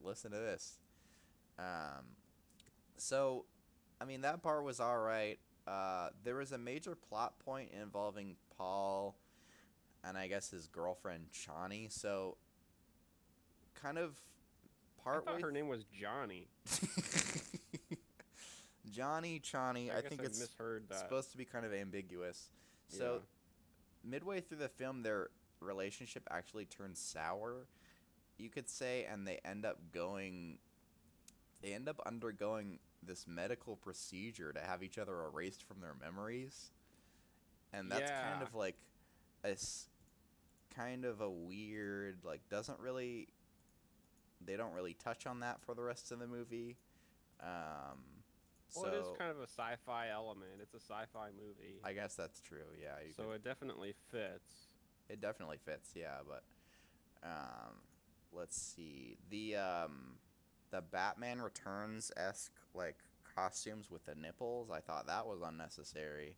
[0.01, 0.79] listen to this.
[1.59, 2.15] Um,
[2.97, 3.45] so,
[4.01, 5.39] I mean that part was all right.
[5.67, 9.15] Uh, there was a major plot point involving Paul,
[10.03, 11.91] and I guess his girlfriend Chani.
[11.91, 12.37] So,
[13.81, 14.17] kind of
[15.03, 15.23] part.
[15.27, 16.47] I thought her name was Johnny.
[18.91, 19.93] Johnny Chani.
[19.93, 20.99] I, I, think I it's misheard that.
[20.99, 22.49] supposed to be kind of ambiguous.
[22.89, 23.21] So
[24.03, 25.29] midway through the film, their
[25.63, 27.67] relationship actually turns sour,
[28.37, 30.57] you could say, and they end up going.
[31.61, 36.71] They end up undergoing this medical procedure to have each other erased from their memories,
[37.71, 38.75] and that's kind of like
[39.43, 39.55] a
[40.75, 43.27] kind of a weird like doesn't really.
[44.45, 46.75] They don't really touch on that for the rest of the movie.
[47.41, 48.23] Um,
[48.75, 50.51] well, so it is kind of a sci-fi element.
[50.61, 52.65] It's a sci-fi movie, I guess that's true.
[52.81, 54.67] Yeah, so it definitely fits.
[55.09, 56.43] It definitely fits, yeah, but
[57.23, 57.75] um
[58.31, 59.17] let's see.
[59.29, 60.17] The um
[60.71, 62.97] the Batman Returns esque like
[63.35, 66.35] costumes with the nipples, I thought that was unnecessary.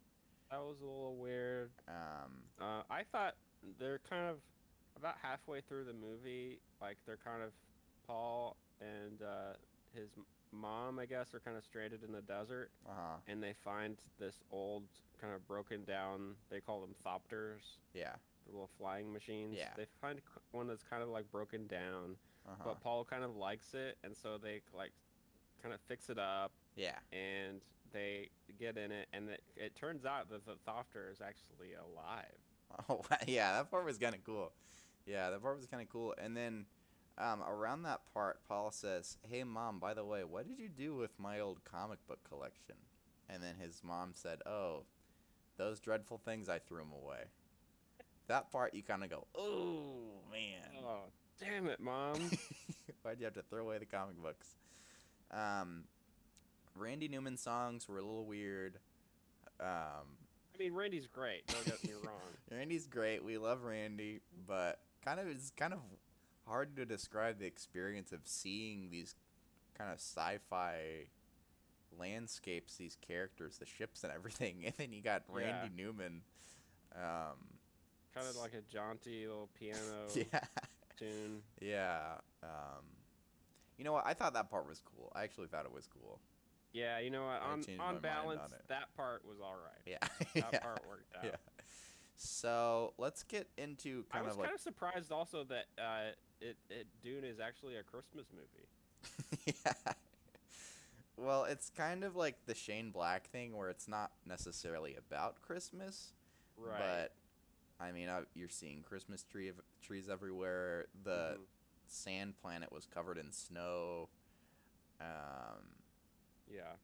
[0.51, 1.71] That was a little weird.
[1.87, 3.35] Um Uh, I thought
[3.79, 4.37] they're kind of
[4.97, 7.51] about halfway through the movie, like they're kind of
[8.07, 9.53] Paul and uh,
[9.93, 10.09] his
[10.51, 14.43] mom, I guess, are kind of stranded in the desert, uh and they find this
[14.51, 14.83] old,
[15.19, 16.35] kind of broken down.
[16.49, 18.15] They call them thopters, yeah.
[18.45, 19.55] The little flying machines.
[19.57, 19.69] Yeah.
[19.77, 22.63] They find one that's kind of like broken down, Uh-huh.
[22.65, 24.91] but Paul kind of likes it, and so they like
[25.61, 26.97] kind of fix it up, yeah.
[27.11, 28.29] and they
[28.59, 32.25] get in it, and it, it turns out that the thopter is actually alive.
[32.89, 34.51] Oh yeah, that part was kind of cool.
[35.05, 36.13] Yeah, that part was kind of cool.
[36.17, 36.65] And then
[37.17, 40.95] um, around that part, Paul says, "Hey mom, by the way, what did you do
[40.95, 42.75] with my old comic book collection?"
[43.29, 44.85] And then his mom said, "Oh,
[45.57, 47.25] those dreadful things, I threw them away."
[48.27, 51.03] That part you kind of go, "Oh man, Oh,
[51.39, 52.29] damn it, mom.
[53.03, 54.55] why'd you have to throw away the comic books?"
[55.31, 55.83] Um,
[56.75, 58.77] Randy Newman songs were a little weird.
[59.59, 60.17] Um,
[60.53, 61.45] I mean, Randy's great.
[61.47, 62.13] Don't get me wrong.
[62.51, 63.23] Randy's great.
[63.23, 65.79] We love Randy, but kind of it's kind of
[66.47, 69.15] hard to describe the experience of seeing these
[69.77, 71.07] kind of sci-fi
[71.97, 76.21] landscapes, these characters, the ships and everything, and then you got Randy Newman.
[76.95, 77.35] Um,
[78.15, 79.79] Kind of like a jaunty little piano
[80.15, 80.39] yeah,
[80.97, 81.41] tune.
[81.61, 81.99] yeah.
[82.41, 82.83] Um,
[83.77, 84.05] you know what?
[84.07, 85.11] I thought that part was cool.
[85.15, 86.19] I actually thought it was cool.
[86.71, 87.41] Yeah, you know what?
[87.41, 89.81] I On on balance, on that part was all right.
[89.85, 89.97] Yeah,
[90.41, 91.23] That yeah, part worked out.
[91.25, 91.35] yeah.
[92.17, 96.11] So let's get into I kind was of like kind of surprised also that uh,
[96.39, 99.45] it, it Dune is actually a Christmas movie.
[99.65, 99.93] yeah.
[101.17, 106.13] Well, it's kind of like the Shane Black thing where it's not necessarily about Christmas,
[106.57, 106.77] Right.
[106.79, 107.13] but
[107.79, 110.87] I mean, uh, you're seeing Christmas tree ev- trees everywhere.
[111.03, 111.45] The Mhm.
[111.87, 114.09] sand planet was covered in snow.
[114.99, 115.75] Um,
[116.49, 116.75] yeah.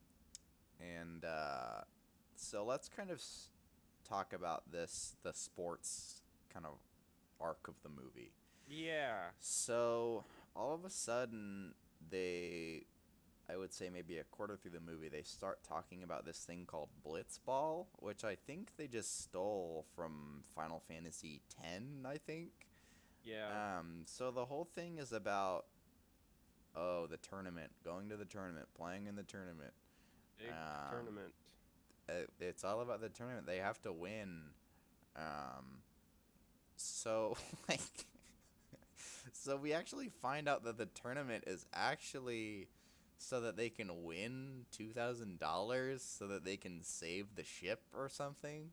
[0.80, 1.82] and uh,
[2.36, 3.50] so let's kind of s-
[4.04, 6.80] talk about this the sports kind of
[7.40, 8.34] arc of the movie.
[8.68, 9.30] Yeah.
[9.40, 10.26] So
[10.56, 11.76] all of a sudden,
[12.10, 12.86] they,
[13.52, 16.66] I would say maybe a quarter through the movie, they start talking about this thing
[16.66, 21.84] called Blitzball, which I think they just stole from Final Fantasy X.
[22.06, 22.52] I think.
[23.24, 23.80] Yeah.
[23.80, 24.04] Um.
[24.06, 25.66] So the whole thing is about,
[26.76, 29.74] oh, the tournament, going to the tournament, playing in the tournament.
[30.40, 31.34] Big um, tournament.
[32.10, 33.46] Uh, it's all about the tournament.
[33.48, 34.44] They have to win.
[35.16, 35.82] Um,
[36.78, 37.36] so
[37.70, 37.82] like,
[39.34, 42.68] so we actually find out that the tournament is actually
[43.22, 47.82] so that they can win two thousand dollars, so that they can save the ship
[47.96, 48.72] or something.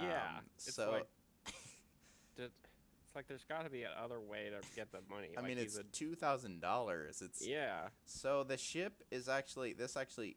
[0.00, 1.08] Yeah, Um, it's so like-
[2.36, 5.28] It's like there's got to be another way to get the money.
[5.36, 7.22] I like mean, it's two thousand dollars.
[7.22, 7.88] It's yeah.
[8.04, 10.36] So the ship is actually this actually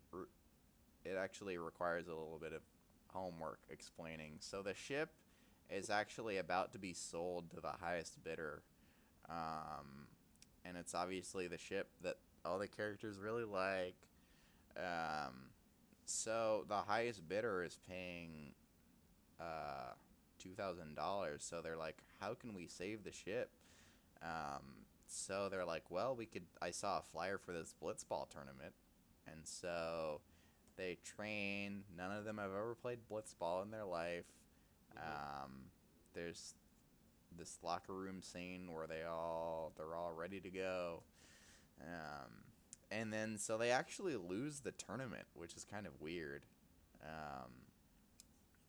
[1.04, 2.62] it actually requires a little bit of
[3.08, 4.38] homework explaining.
[4.40, 5.10] So the ship
[5.70, 8.64] is actually about to be sold to the highest bidder.
[9.30, 10.08] um,
[10.64, 13.96] and it's obviously the ship that all the characters really like.
[14.78, 15.52] Um,
[16.06, 18.54] so the highest bidder is paying
[19.40, 19.94] uh,
[20.40, 21.44] two thousand dollars.
[21.44, 23.50] So they're like, "How can we save the ship?"
[24.22, 28.74] Um, so they're like, "Well, we could." I saw a flyer for this blitzball tournament,
[29.28, 30.22] and so
[30.78, 31.84] they train.
[31.96, 34.26] None of them have ever played blitzball in their life.
[34.96, 35.44] Mhm.
[35.44, 35.72] Um,
[36.14, 36.56] there's
[37.38, 41.04] this locker room scene where they all they're all ready to go.
[41.80, 42.44] Um,
[42.92, 46.46] and then so they actually lose the tournament, which is kind of weird.
[47.04, 47.52] Um,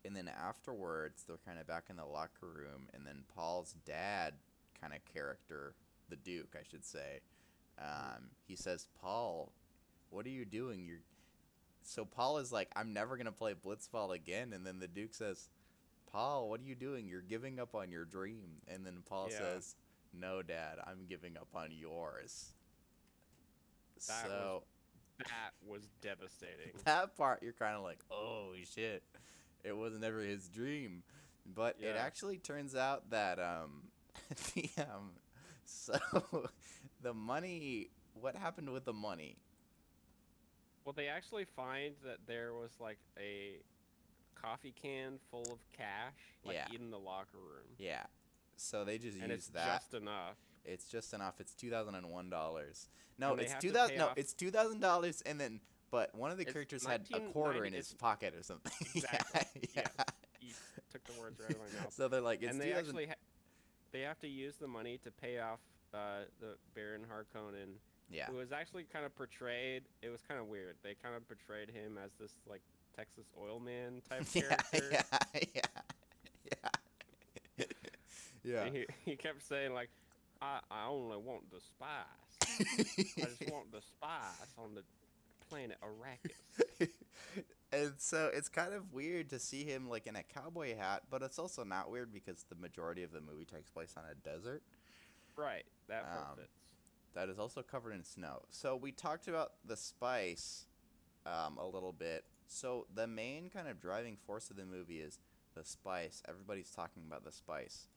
[0.04, 4.34] and then afterwards, they're kind of back in the locker room, and then Paul's dad,
[4.80, 5.74] kind of character,
[6.08, 7.20] the Duke, I should say,
[7.78, 9.52] um, he says, "Paul,
[10.10, 10.84] what are you doing?
[10.84, 11.02] You're."
[11.82, 15.48] So Paul is like, "I'm never gonna play blitzball again," and then the Duke says,
[16.06, 17.06] "Paul, what are you doing?
[17.08, 19.38] You're giving up on your dream." And then Paul Yeah.
[19.38, 19.76] says,
[20.12, 22.54] "No, Dad, I'm giving up on yours."
[24.08, 24.62] That was so
[25.18, 26.72] That was devastating.
[26.84, 29.02] that part you're kind of like, oh shit,
[29.64, 31.02] it was never his dream,
[31.46, 33.84] but it actually turns out that um,
[34.54, 35.10] the um,
[35.64, 35.94] so
[37.02, 39.36] the money, what happened with the money?
[40.84, 43.58] Well, they actually find that there was like a
[44.34, 46.74] coffee can full of cash, like Yeah.
[46.76, 48.02] in the locker room, Yeah,
[48.56, 49.66] so they just and use it's that.
[49.82, 50.36] just enough.
[50.64, 51.40] It's just enough.
[51.40, 52.88] It's two thousand and one dollars.
[53.18, 53.98] No, it's two thousand.
[53.98, 57.06] No, off- it's two thousand dollars, and then but one of the It's characters had
[57.12, 58.72] a quarter in his pocket or something.
[58.94, 60.04] Exactly, yeah, yeah.
[60.40, 60.48] You
[60.90, 61.92] took the words right out of my mouth.
[61.92, 63.14] So they're like, it's and they actually ha-
[63.92, 65.60] they have to use the money to pay off
[65.92, 67.74] uh, the Baron Harkonnen,
[68.10, 68.26] yeah.
[68.26, 69.82] who was actually kind of portrayed.
[70.00, 70.76] It was kind of weird.
[70.82, 72.62] They kind of portrayed him as this like
[72.96, 74.88] Texas oil man type character.
[74.92, 75.02] yeah,
[75.54, 76.60] yeah,
[77.56, 77.64] yeah,
[78.44, 78.70] yeah.
[78.70, 79.90] He, he kept saying like,
[80.42, 82.58] I, I only want the spice.
[83.22, 84.82] I just want the spice on the
[85.48, 86.88] planet Arrakis.
[87.72, 91.22] and so it's kind of weird to see him like in a cowboy hat, but
[91.22, 94.62] it's also not weird because the majority of the movie takes place on a desert
[95.36, 96.46] right, that Um,
[97.14, 98.42] that is also covered in snow.
[98.50, 100.66] So we talked about the spice
[101.26, 102.24] um, a little bit.
[102.48, 105.18] So the main kind of driving force of the movie is
[105.54, 106.22] the spice.
[106.28, 107.88] Everybody's talking about the spice.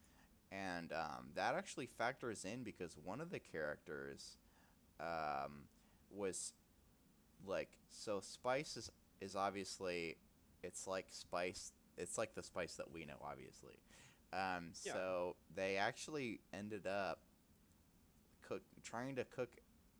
[0.51, 4.37] And um, that actually factors in because one of the characters
[4.99, 5.63] um,
[6.09, 6.53] was
[7.45, 8.89] like so spice is,
[9.21, 10.17] is obviously
[10.63, 13.75] it's like spice it's like the spice that we know obviously
[14.33, 14.93] um, Yeah.
[14.93, 17.19] so they actually ended up
[18.41, 19.49] cook trying to cook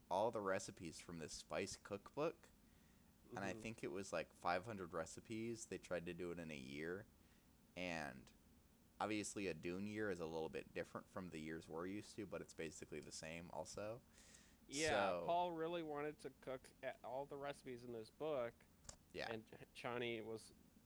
[0.09, 2.35] all the recipes from this spice cookbook
[3.35, 3.61] and I Mhm.
[3.61, 5.67] think it was like 500 recipes.
[5.69, 7.05] They tried to do it in a year,
[7.75, 8.15] and
[8.99, 12.25] obviously a Dune year is a little bit different from the years we're used to,
[12.25, 13.99] but it's basically the same also.
[14.67, 18.53] Yeah, So- Paul really wanted to cook at all the recipes in this book.
[19.13, 19.27] Yeah.
[19.31, 19.41] And
[19.75, 20.41] Johnny was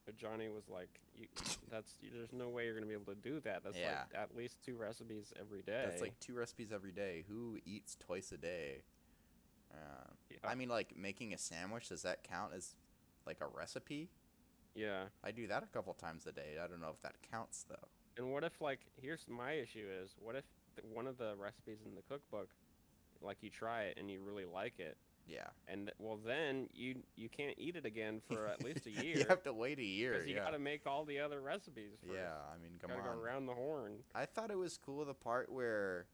[0.08, 1.28] uh, Johnny was like, you,
[1.70, 3.64] "That's there's no way you're gonna be able to do that.
[3.64, 4.06] That's Yeah.
[4.12, 7.26] like at least two recipes every day." That's like two recipes every day.
[7.28, 8.84] Who eats twice a day?
[9.74, 10.38] Um, yeah.
[10.44, 11.90] I mean, like making a sandwich.
[11.90, 12.76] Does that count as
[13.26, 14.10] like a recipe?
[14.76, 15.06] yeah.
[15.24, 16.58] I do that a couple times a day.
[16.64, 17.88] I don't know if that counts though.
[18.20, 20.44] And what if like here's my issue is what if
[20.76, 22.50] th- one of the recipes in the cookbook,
[23.22, 25.48] like you try it and you really like it, Yeah.
[25.68, 29.26] and well then you you can't eat it again for at least a year you
[29.30, 30.12] have to wait a year.
[30.14, 30.44] because you yeah.
[30.44, 31.94] gotta make all the other recipes.
[32.06, 32.14] First.
[32.14, 32.34] yeah.
[32.54, 33.16] I mean, come gotta on.
[33.16, 33.94] go around the horn.
[34.14, 36.06] I thought it was cool the part where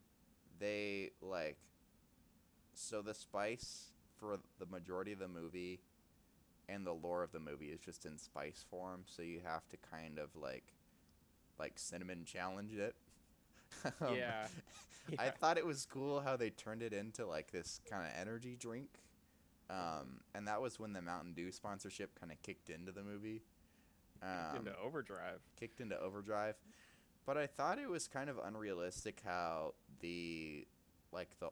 [0.60, 1.58] they like
[2.76, 5.80] so the spice for the majority of the movie
[6.70, 9.78] and the lore of the movie is just in spice form, so you have to
[9.92, 10.64] kind of like
[11.60, 12.96] like cinnamon challenge it.
[14.02, 14.48] Um, yeah.
[15.20, 18.56] I thought it was cool how they turned it into like this kind of energy
[18.60, 18.88] drink.
[19.70, 23.42] Um, and that was when the Mountain Dew sponsorship kind of kicked into the movie.
[24.24, 25.42] Um, into overdrive.
[25.60, 26.56] kicked into overdrive.
[27.26, 30.68] But I thought it was kind of unrealistic how the
[31.12, 31.50] like the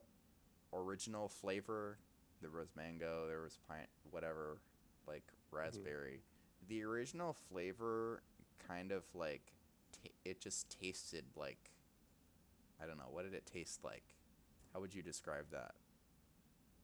[0.74, 1.98] original flavor,
[2.42, 4.58] there was mango, there was pine, whatever,
[5.08, 6.22] like raspberry.
[6.68, 8.22] The original flavor
[8.68, 9.54] kind of like
[10.26, 11.72] it just tasted like
[12.82, 14.04] I don't know, what did it taste like?
[14.74, 15.72] How would you describe that?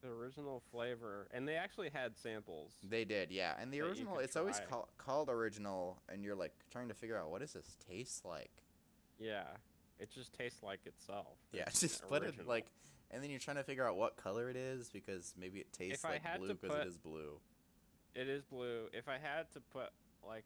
[0.01, 2.71] The original flavor, and they actually had samples.
[2.87, 3.55] They did, yeah.
[3.59, 4.65] And the original, it's always try.
[4.67, 8.51] call, called original, and you're like trying to figure out what does this taste like.
[9.19, 9.43] Yeah,
[9.99, 11.35] it just tastes like itself.
[11.51, 12.45] Yeah, It's just put it original.
[12.47, 12.67] like,
[13.11, 16.05] and then you're trying to figure out what color it is because maybe it tastes
[16.05, 17.39] If like blue because it is blue.
[18.15, 18.83] It is blue.
[18.93, 19.89] If I had to put
[20.25, 20.45] like,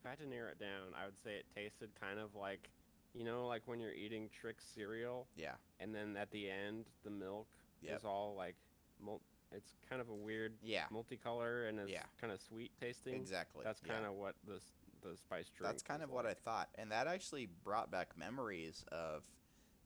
[0.00, 2.70] if I had to narrow it down, I would say it tasted kind of like
[3.14, 5.54] You know, like when you're eating Trix cereal, Yeah.
[5.80, 7.48] and then at the end, the milk
[7.80, 7.96] Yep.
[7.98, 8.54] is all like,
[9.00, 10.86] mul- it's kind of a weird Yeah.
[10.90, 12.04] multicolor and it's Yeah.
[12.18, 13.14] kind of sweet tasting.
[13.14, 13.64] Exactly.
[13.64, 13.94] That's yeah.
[13.94, 14.60] kind of what the
[15.00, 15.70] the spice drink.
[15.72, 16.68] That's kind of what I thought.
[16.74, 19.24] And that actually brought back memories of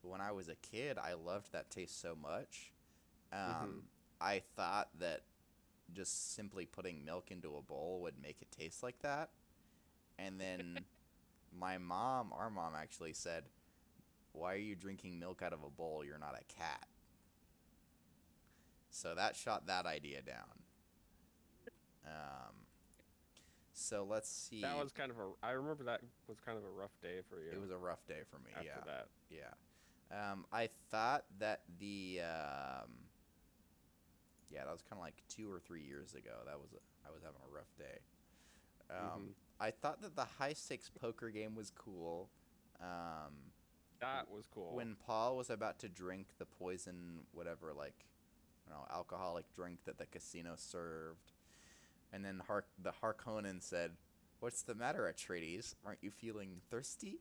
[0.01, 0.98] when I was a kid.
[0.98, 2.72] I loved that taste so much.
[3.31, 3.85] Um, Mhm.
[4.20, 5.22] I thought that
[5.92, 9.31] just simply putting milk into a bowl would make it taste like that.
[10.25, 10.81] And then
[11.57, 13.45] my mom, our mom actually said,
[14.33, 16.05] Why are you drinking milk out of a bowl?
[16.05, 16.87] You're not a cat.
[18.91, 20.63] So that shot that idea down.
[22.07, 22.55] Um,
[23.73, 24.61] so let's see.
[24.61, 25.31] That was kind of a.
[25.43, 27.51] I remember that was kind of a rough day for you.
[27.53, 28.51] It was a rough day for me.
[28.55, 28.85] after yeah.
[28.87, 29.07] that.
[29.31, 30.31] Yeah.
[30.31, 32.91] Um, I thought that the um,
[34.51, 36.45] yeah, that was kind of like two or three years ago.
[36.45, 37.99] That was a, I was having a rough day.
[38.91, 39.35] Um, Mhm.
[39.62, 42.29] I thought that the high stakes poker game was cool.
[42.81, 43.53] Um,
[44.01, 44.75] That was cool.
[44.75, 48.05] when Paul was about to drink the poison, whatever, like,
[48.66, 51.33] I don't know, alcoholic drink that the casino served,
[52.12, 53.96] and then Har- the Harkonnen said,
[54.40, 55.77] "What's the matter, Atreides?
[55.85, 57.20] Aren't you feeling thirsty?"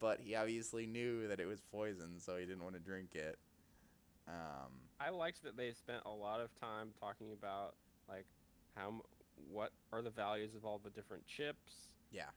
[0.00, 3.38] But he obviously knew that it was poison, so he didn't want to drink it.
[4.26, 7.76] Um, I liked that they spent a lot of time talking about
[8.08, 8.26] like
[8.74, 9.02] how
[9.50, 11.72] what are the values of all the different chips.
[12.10, 12.30] yeah,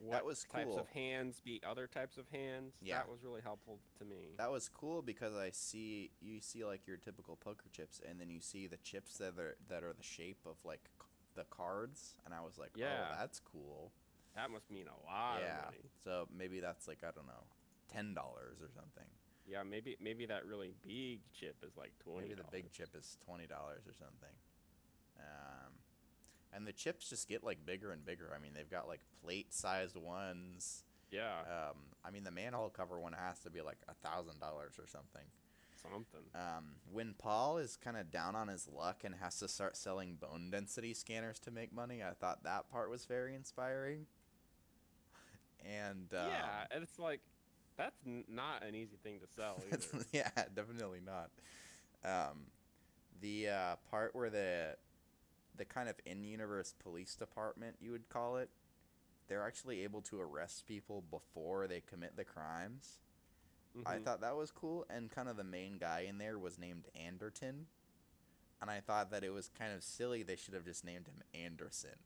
[0.00, 2.74] What was types of hands beat other types of hands.
[2.82, 2.98] Yeah.
[2.98, 4.34] That was really helpful to me.
[4.38, 8.30] that was cool because I see you see like your typical poker chips, and then
[8.30, 10.88] you see the chips that are that are the shape of like
[11.34, 13.08] the cards, and I was like, Yeah.
[13.12, 13.92] "Oh, that's cool."
[14.34, 15.58] That must mean a lot yeah.
[15.58, 15.90] of money.
[16.04, 17.44] So maybe that's like I don't know,
[17.92, 19.08] ten dollars or something.
[19.46, 22.28] Yeah, maybe maybe that really big chip is like twenty.
[22.28, 24.34] Maybe the big chip is twenty dollars or something.
[25.18, 25.57] Um,
[26.52, 28.32] and the chips just get like bigger and bigger.
[28.34, 30.84] I mean, they've got like plate-sized ones.
[31.10, 34.74] Yeah, Um, I mean, the manhole cover one has to be like a thousand dollars
[34.78, 35.22] or something.
[35.82, 36.20] something.
[36.34, 40.16] Um, when Paul is kind of down on his luck and has to start selling
[40.16, 44.06] bone density scanners to make money, I thought that part was very inspiring.
[45.64, 47.20] And um, yeah, and it's like
[47.76, 50.04] that's n- not an easy thing to sell either.
[50.12, 51.30] yeah, definitely not.
[52.04, 52.46] Um,
[53.20, 54.76] the uh, part where the
[55.58, 58.48] the kind of in-universe police department, you would call it,
[59.28, 63.00] they're actually able to arrest people before they commit the crimes.
[63.84, 64.04] I Mhm.
[64.04, 67.66] thought that was cool, and kind of the main guy in there was named Anderton,
[68.60, 70.22] and I thought that it was kind of silly.
[70.22, 71.98] They should have just named him Anderson.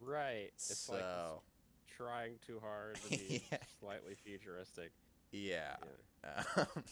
[0.00, 0.52] right.
[0.54, 3.58] It's so like trying too hard to be Yeah.
[3.80, 4.92] slightly futuristic.
[5.32, 5.76] yeah,
[6.22, 6.44] Yeah.
[6.56, 6.66] Um,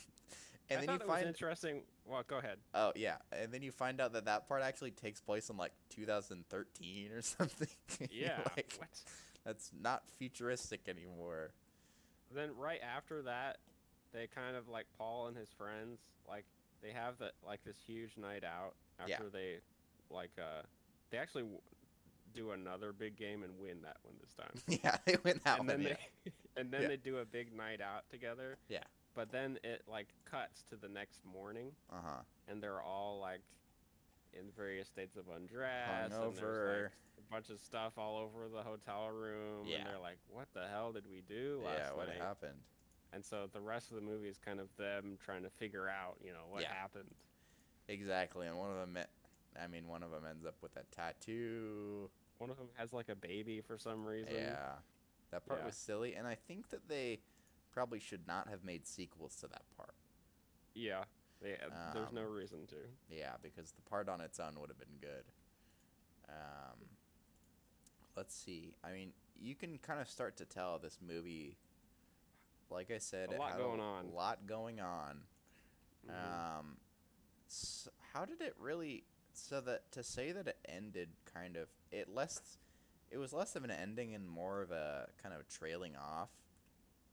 [0.71, 1.83] and I then you find interesting.
[2.09, 2.59] Well, go ahead.
[2.75, 5.73] Oh yeah, and then you find out that that part actually takes place in like
[5.91, 7.69] 2013 or something.
[8.11, 8.39] Yeah.
[8.57, 8.89] like, what?
[9.45, 11.51] that's not futuristic anymore.
[12.35, 13.59] Then right after that,
[14.13, 16.45] they kind of like Paul and his friends, like
[16.83, 19.31] they have that like this huge night out after Yeah.
[19.33, 19.57] they
[20.11, 20.63] like uh
[21.11, 21.61] they actually w-
[22.35, 24.79] do another big game and win that one this time.
[24.85, 25.79] yeah, they win that and one.
[25.79, 25.95] then Yeah.
[26.25, 26.89] they and then Yeah.
[26.89, 28.59] they do a big night out together.
[28.69, 28.85] Yeah.
[29.17, 32.21] But then it like cuts to the next morning Uh huh.
[32.47, 33.41] and they're all like
[34.33, 38.63] in various states of undress and there's like a bunch of stuff all over the
[38.63, 39.79] hotel room Yeah.
[39.79, 42.61] and they're like what the hell did we do last Yeah, what night happened?
[43.15, 46.19] and so the rest of the movie is kind of them trying to figure out
[46.23, 46.73] you know what Yeah.
[46.75, 47.15] happened
[47.89, 48.99] Exactly, and one of them.
[49.63, 52.11] I mean, one of them ends up with a tattoo.
[52.39, 54.73] one of them has like a baby for some reason Yeah,
[55.31, 55.67] that part Yeah.
[55.67, 57.21] was silly, and I think that they
[57.77, 59.95] probably should not have made sequels to that part.
[60.75, 61.05] yeah
[61.43, 62.77] they, uh, there's no Um, reason to
[63.11, 65.25] Yeah, because the part on its own would have been good.
[66.31, 66.79] Um,
[68.17, 68.73] let's see.
[68.83, 71.59] I mean, you can kind of start to tell this movie.
[72.71, 74.13] Like I said, A lot had going a on.
[74.15, 75.21] lot going on.
[76.09, 76.59] Mhm.
[76.59, 76.79] Um,
[77.47, 79.05] s how did it really?
[79.35, 82.57] So that to say that it ended kind of it less,
[83.11, 86.31] it was less of an ending and more of a kind of trailing off.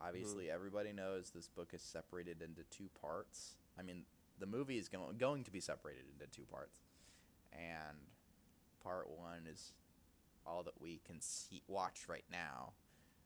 [0.06, 3.54] Obviously, everybody knows this book is separated into two parts.
[3.80, 4.04] I mean,
[4.40, 6.80] the movie is going going to be separated into two parts,
[7.54, 7.98] and
[8.84, 9.74] part one is
[10.46, 12.74] all that we can see watch right now.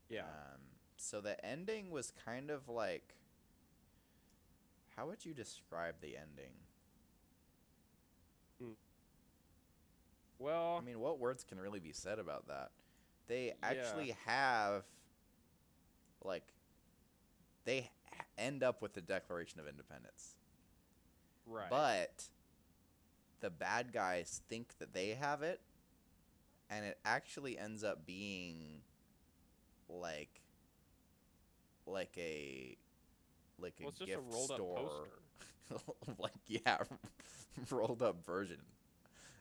[0.10, 0.62] yeah Um,
[0.98, 3.16] so the ending was kind of like.
[4.96, 6.54] How would you describe the ending?
[10.40, 12.72] well I mean, what words can really be said about that?
[13.28, 13.54] They Yeah.
[13.62, 14.84] actually have,
[16.24, 16.54] like,
[17.68, 17.92] they
[18.38, 20.36] end up with the Declaration of Independence,
[21.46, 22.30] right but
[23.42, 25.62] the bad guys think that they have it,
[26.70, 28.82] and it actually ends up being,
[29.90, 30.42] like,
[31.86, 32.78] like a
[33.60, 35.10] like a Well, just gift a store,
[36.18, 36.78] like yeah,
[37.72, 38.62] rolled up version.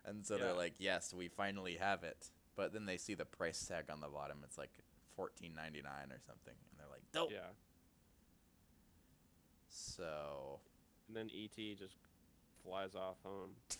[0.04, 0.44] And so Yeah.
[0.44, 4.00] they're like, "Yes, we finally have it." But then they see the price tag on
[4.00, 4.38] the bottom.
[4.44, 4.70] It's like
[5.16, 7.48] fourteen ninety nine or something, and they're like, "Dope." Yeah.
[9.76, 10.60] So
[11.08, 11.96] And then ET just
[12.64, 13.50] flies off home.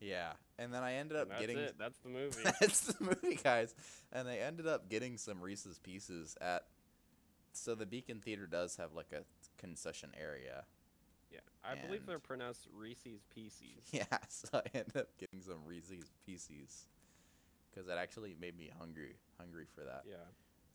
[0.00, 1.74] yeah, and then I ended And up that's getting it.
[1.78, 2.42] That's the movie.
[2.60, 3.74] That's the movie, guys.
[4.12, 6.64] And I ended up getting some Reese's Pieces at.
[7.52, 9.22] So the Beacon Theater does have like a
[9.60, 10.64] concession area.
[11.32, 11.40] yeah.
[11.64, 13.62] I believe they're pronounced Reese's Pieces.
[13.92, 16.86] Yeah, so I ended up getting some Reese's Pieces
[17.70, 20.02] because it actually made me hungry, hungry for that.
[20.08, 20.16] Yeah.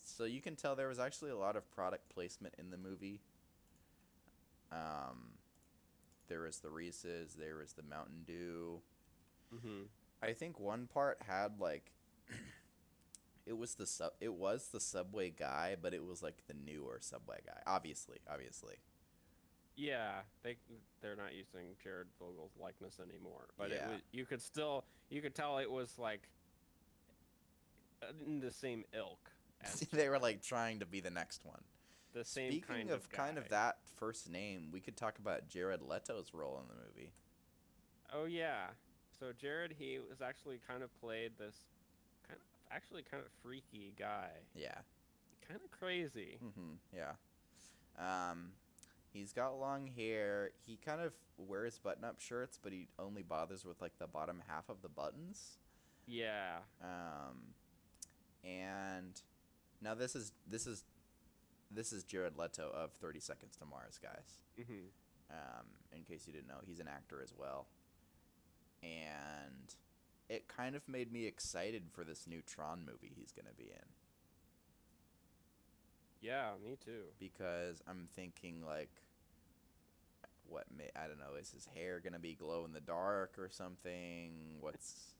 [0.03, 3.21] So you can tell there was actually a lot of product placement in the movie.
[4.71, 5.31] Um,
[6.27, 8.81] there was the Reese's, there was the Mountain Dew.
[9.53, 9.83] Mm-hmm.
[10.21, 11.91] I think one part had like
[13.45, 16.97] it was the sub it was the subway guy, but it was like the newer
[17.01, 17.61] subway guy.
[17.67, 18.75] Obviously, obviously.
[19.75, 20.57] Yeah, they
[21.01, 23.89] they're not using Jared Fogle's likeness anymore, but it Yeah.
[23.89, 26.29] was, you could still you could tell it was like
[28.25, 29.29] in the same ilk
[29.91, 31.61] they were like trying to be the next one.
[32.13, 35.47] the same Speaking kind of, of, kind of that first name, we could talk about
[35.47, 37.11] Jared Leto's role in the movie.
[38.13, 38.67] Oh yeah.
[39.19, 41.55] So Jared, he was actually kind of played this
[42.27, 44.75] kind of actually kind of freaky guy, Yeah.
[45.47, 46.37] kind of crazy.
[46.39, 47.13] hmm Yeah.
[47.97, 48.49] Um,
[49.13, 50.49] he's got long hair.
[50.65, 54.67] He kind of wears button-up shirts, but he only bothers with like the bottom half
[54.69, 55.57] of the buttons.
[56.07, 56.57] Yeah.
[56.83, 57.53] Um,
[58.43, 59.21] and
[59.83, 60.83] now this is this is
[61.71, 64.41] this is Jared Leto of Thirty Seconds to Mars, guys.
[64.57, 64.85] hmm
[65.31, 65.65] Um,
[65.95, 67.65] in case you didn't know, he's an actor as well.
[68.83, 69.73] And
[70.29, 73.87] it kind of made me excited for this new Tron movie he's gonna be in
[76.21, 77.03] Yeah, me too.
[77.19, 78.89] because I'm thinking like,
[80.47, 81.35] what may I don't know?
[81.39, 84.57] Is his hair gonna be glow in the dark or something?
[84.59, 85.15] What's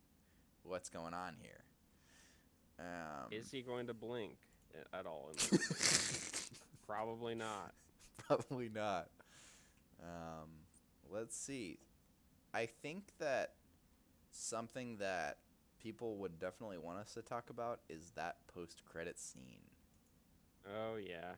[0.64, 1.64] what's going on here?
[2.80, 4.38] Um, Is he going to blink
[4.94, 5.30] at all?
[5.52, 5.60] In?
[6.88, 7.74] Probably not.
[8.18, 9.10] Probably not.
[10.02, 10.50] Um,
[11.10, 11.80] let's see.
[12.54, 13.54] I think that
[14.32, 15.38] something that
[15.82, 19.62] people would definitely want us to talk about is that post-credit scene.
[20.68, 21.34] Oh yeah.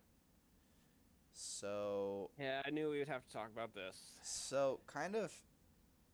[1.34, 3.98] So, Yeah, I knew we would have to talk about this.
[4.24, 5.34] so kind of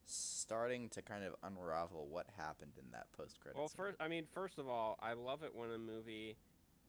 [0.06, 3.78] starting to kind of unravel what happened in that post-credit Well, scene.
[3.78, 6.36] first, I mean, first of all, I love it when a movie,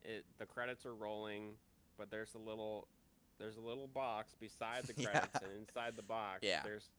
[0.05, 1.53] it the credits are rolling,
[1.99, 2.87] but there's a little,
[3.39, 5.21] there's a little box beside the Yeah.
[5.21, 6.61] credits, and inside the box, Yeah.
[6.65, 6.91] there's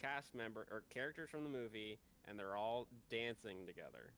[0.00, 4.12] cast member or characters from the movie, and they're all dancing together.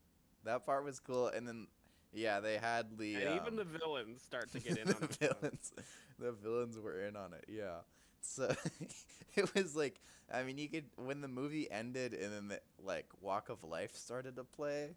[0.44, 1.66] that part was cool, and then
[2.12, 5.06] yeah, they had the and even um, the villains start to get in on the
[5.06, 5.16] it.
[5.40, 5.72] villains
[6.18, 7.76] the villains were in on it yeah
[8.20, 8.52] so
[9.36, 10.00] it was like
[10.32, 13.94] i mean you could when the movie ended and then the like walk of life
[13.96, 14.90] started to play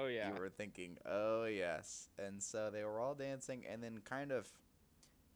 [0.00, 0.28] Oh yeah.
[0.32, 4.46] you were thinking oh yes and so they were all dancing and then kind of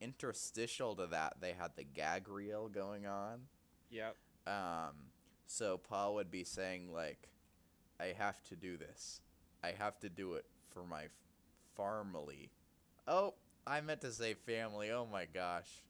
[0.01, 3.41] interstitial to that they had the gag reel going on
[3.91, 4.17] Yep.
[4.47, 4.95] um
[5.47, 7.29] so paul would be saying like
[8.01, 9.21] i have to do this
[9.63, 11.11] i have to do it for my f-
[11.77, 12.51] family
[13.07, 13.35] oh
[13.67, 15.83] i meant to say family oh my gosh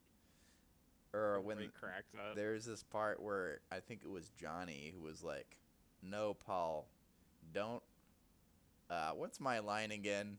[1.15, 2.35] or when cracks up.
[2.37, 5.57] there's this part where i think it was johnny who was like
[6.03, 6.87] no paul
[7.55, 7.83] don't
[8.93, 10.37] uh what's my line again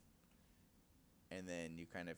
[1.31, 2.17] and then you kind of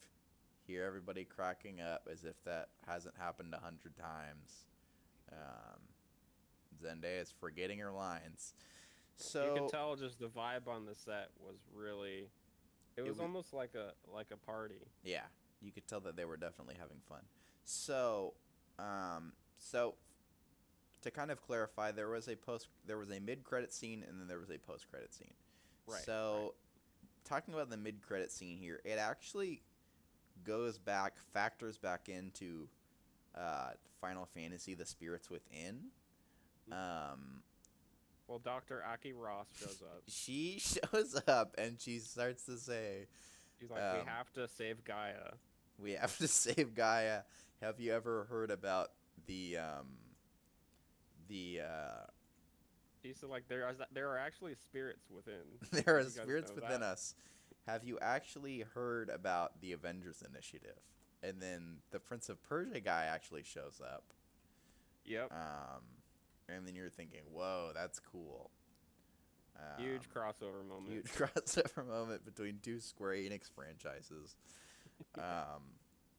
[0.68, 4.66] hear everybody cracking up as if that hasn't happened a hundred times
[5.32, 5.82] um,
[7.04, 8.54] is forgetting her lines.
[9.18, 12.30] So you can tell just the vibe on the set was really.
[12.98, 14.88] It was was- almost like a like a party.
[15.04, 15.26] yeah,
[15.62, 17.22] you could tell that they were definitely having fun.
[17.64, 18.34] So,
[18.78, 19.96] um, so
[21.02, 24.28] to kind of clarify, there was a post, there was a mid-credit scene, and then
[24.28, 25.34] there was a post-credit scene.
[25.88, 26.56] Right, So,
[27.24, 29.62] talking about the mid-credit scene here, it actually
[30.44, 32.68] goes back, factors back into
[33.36, 33.72] uh,
[34.02, 35.86] Final Fantasy: The Spirits Within.
[36.72, 37.44] Um,
[38.28, 38.84] Well, Dr.
[38.84, 40.02] Aki Ross shows up.
[40.08, 43.08] she shows up and she starts to say,
[43.60, 45.34] He's like, Um, we have to save Gaia.
[45.78, 47.22] "We have to save Gaia."
[47.62, 48.92] Have you ever heard about
[49.28, 49.88] the um,
[51.28, 52.06] the uh,
[53.06, 55.41] He said, like, there are there are actually spirits within.
[55.72, 56.93] there are spirits within that?
[56.93, 57.16] us?
[57.68, 60.80] Have you actually heard about the Avengers Initiative?
[61.24, 64.03] And then the Prince of Persia guy actually shows up.
[65.06, 65.32] Yep.
[65.32, 65.84] Um,
[66.49, 68.51] and then you're thinking, "Whoa, that's cool."
[69.78, 70.91] Huge Um, crossover moment.
[70.91, 74.36] huge crossover moment between two Square Enix franchises.
[75.18, 75.64] um,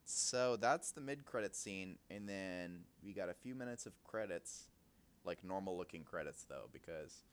[0.04, 4.68] so that's the mid credit scene, and then we got a few minutes of credits,
[5.26, 7.24] like normal looking credits though, because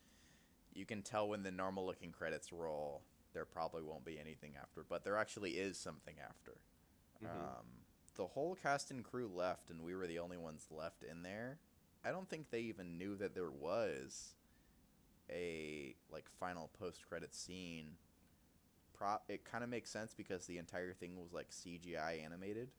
[0.74, 4.84] you can tell when the normal looking credits roll, there probably won't be anything after,
[4.88, 6.58] but there actually is something after.
[7.22, 7.30] Mhm.
[7.30, 7.86] Um,
[8.16, 11.60] the whole cast and crew left, and we were the only ones left in there.
[12.04, 14.36] I don't think they even knew that there was
[15.30, 17.98] a like final post credit scene.
[18.94, 22.72] Pro- it kind of makes sense because the entire thing was like CGI animated.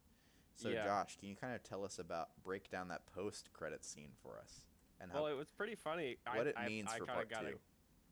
[0.56, 0.84] So Yeah.
[0.84, 4.38] Josh, can you kind of tell us about break down that post credit scene for
[4.38, 4.62] us
[5.00, 6.16] and how well, it was pretty funny.
[6.32, 7.54] what I, it means I for kinda part got two?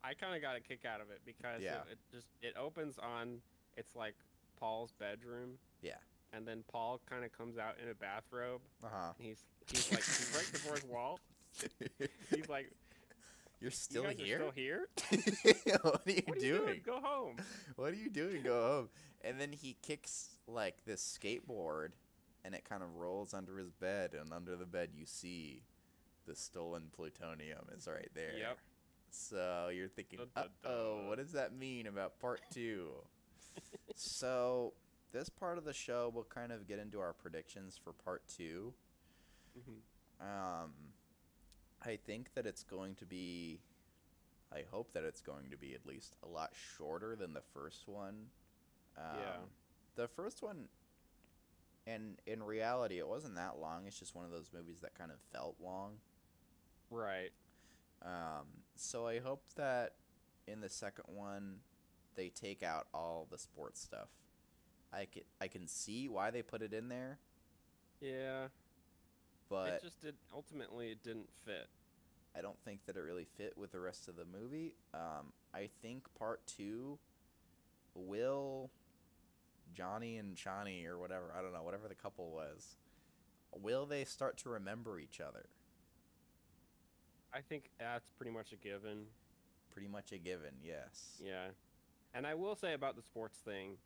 [0.05, 1.77] A, I kind of got a kick out of it because Yeah.
[1.91, 3.39] it, it just it opens on
[3.77, 4.15] it's like
[4.59, 5.59] Paul's bedroom.
[5.81, 5.93] Yeah.
[6.33, 8.61] And then Paul kind of comes out in a bathrobe.
[8.83, 9.13] uh huh.
[9.19, 11.19] He's he's like he's right before his wall.
[12.35, 12.71] He's like,
[13.61, 14.37] You're still you guys here.
[14.37, 14.89] are still here.
[15.83, 16.81] what are you What are you doing?
[16.85, 17.37] Go home.
[17.77, 18.43] what are you doing?
[18.43, 18.89] Go home.
[19.23, 21.89] And then he kicks like this skateboard
[22.45, 25.63] and it kind of rolls under his bed and under the bed you see
[26.27, 28.33] the stolen plutonium is right there.
[28.39, 28.59] Yep.
[29.11, 30.21] So you're thinking,
[30.65, 32.89] oh, what does that mean about part two?
[33.95, 34.73] so
[35.13, 38.73] this part of the show we'll kind of get into our predictions for part two.
[39.59, 39.81] Mhm.
[40.27, 40.73] Um,
[41.85, 43.61] I think that it's going to be.
[44.55, 47.89] I hope that it's going to be at least a lot shorter than the first
[47.89, 48.27] one.
[48.97, 49.37] Um, Yeah.
[49.95, 50.69] The first one,
[51.87, 53.87] and in reality, it wasn't that long.
[53.87, 55.99] It's just one of those movies that kind of felt long.
[56.93, 57.31] Right.
[58.03, 59.95] Um, so I hope that
[60.47, 61.57] in the second one,
[62.17, 64.09] they take out all the sports stuff.
[64.93, 67.19] I can I can see why they put it in there,
[68.01, 68.49] Yeah.
[69.49, 70.15] but it just did.
[70.35, 71.69] Ultimately, it didn't fit.
[72.37, 74.75] I don't think that it really fit with the rest of the movie.
[74.93, 76.99] Um, I think part two
[77.95, 78.71] will
[79.75, 82.77] Johnny and Johnny or whatever I don't know whatever the couple was.
[83.55, 85.47] Will they start to remember each other?
[87.35, 89.07] I think that's pretty much a given.
[89.73, 91.21] Pretty much a given, yes.
[91.25, 91.49] Yeah.
[92.15, 93.77] And I will say about the sports thing,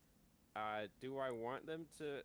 [0.57, 2.23] uh, do I want them to?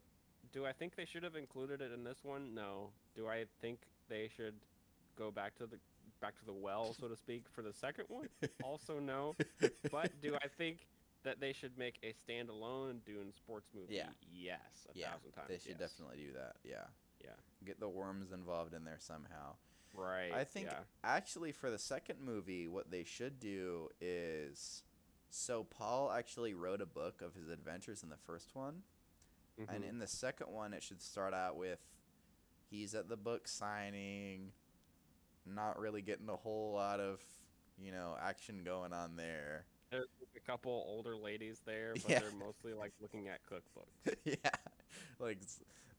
[0.52, 2.56] Do I think they should have included it in this one?
[2.56, 2.90] No.
[3.16, 4.56] Do I think they should
[5.18, 5.78] go back to the
[6.22, 8.30] back to the well, so to speak, for the second one?
[8.64, 9.36] Also, no.
[9.92, 10.88] But do I think
[11.24, 13.96] that they should make a standalone Dune sports movie?
[13.96, 14.08] Yeah.
[14.34, 14.60] Yes.
[14.94, 15.48] A yeah, thousand times.
[15.50, 15.92] they should yes.
[15.92, 16.56] definitely do that.
[16.64, 16.86] Yeah,
[17.24, 17.32] Yeah.
[17.66, 19.56] get the worms involved in there somehow.
[19.94, 20.32] Right.
[20.32, 20.80] I think Yeah.
[21.04, 24.84] actually for the second movie, what they should do is
[25.30, 28.84] so Paul actually wrote a book of his adventures in the first one,
[29.58, 29.89] and Mhm.
[29.89, 31.80] in the second one, it should start out with
[32.70, 34.54] he's at the book signing,
[35.46, 37.22] not really getting a whole lot of
[37.78, 39.66] you know action going on there.
[39.89, 42.20] There's a couple older ladies there, but Yeah.
[42.20, 44.16] they're mostly like looking at cookbooks.
[44.24, 44.52] yeah,
[45.20, 45.39] like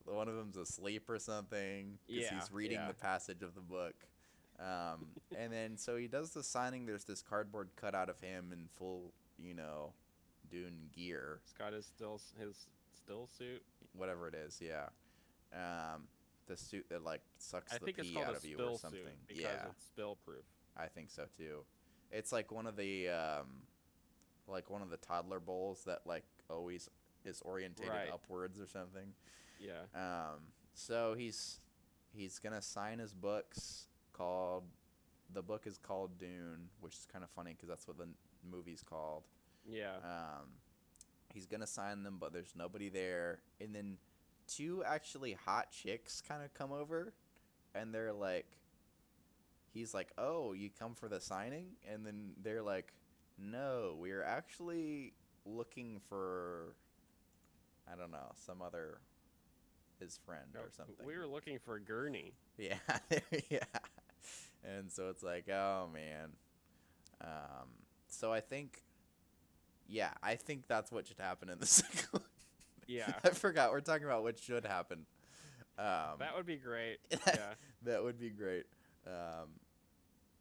[0.05, 2.87] one of them's asleep or something because Yeah, he's reading yeah.
[2.87, 3.95] the passage of the book.
[4.59, 6.85] Um, and then so he does the signing.
[6.85, 9.93] There's this cardboard cutout of him in full, you know,
[10.51, 13.63] Dune gear, He's got his still his still suit.
[13.93, 14.61] whatever it is.
[14.61, 14.89] Yeah,
[15.53, 16.03] um,
[16.47, 18.99] the suit that like sucks I the pee out of you or something.
[19.33, 20.43] Yeah, it's spill proof.
[20.77, 21.59] I think so too.
[22.11, 23.47] It's like one of the um,
[24.47, 26.89] like one of the toddler bowls that like always
[27.25, 28.09] is orientated Right.
[28.13, 29.13] upwards or something.
[29.63, 29.83] Yeah.
[29.95, 30.39] Um,
[30.73, 31.59] so he's
[32.13, 34.63] he's gonna sign his books called.
[35.33, 38.07] The book is called Dune, which is kind of funny because that's what the
[38.49, 39.23] movie's called.
[39.65, 39.95] Yeah.
[40.03, 40.49] Um,
[41.33, 43.39] he's gonna sign them, but there's nobody there.
[43.61, 43.97] And then
[44.47, 47.13] two actually hot chicks kind of come over,
[47.73, 48.57] and they're like,
[49.73, 52.93] he's like, "Oh, you come for the signing?" And then they're like,
[53.37, 55.13] "No, we are actually
[55.45, 56.75] looking for,
[57.91, 58.99] I don't know, some other."
[60.03, 61.05] His friend or something.
[61.05, 62.33] We were looking for Gurney.
[62.57, 62.75] Yeah,
[63.49, 63.59] yeah.
[64.63, 66.29] And so it's like, oh man.
[67.19, 67.69] Um,
[68.07, 68.83] so I think,
[69.87, 72.23] yeah, I think that's what should happen in the second one.
[72.87, 73.11] Yeah.
[73.23, 73.71] I forgot.
[73.71, 75.05] We're talking about what should happen.
[75.79, 76.97] Um, that would be great.
[77.09, 77.53] Yeah.
[77.83, 78.65] that would be great.
[79.07, 79.49] Um,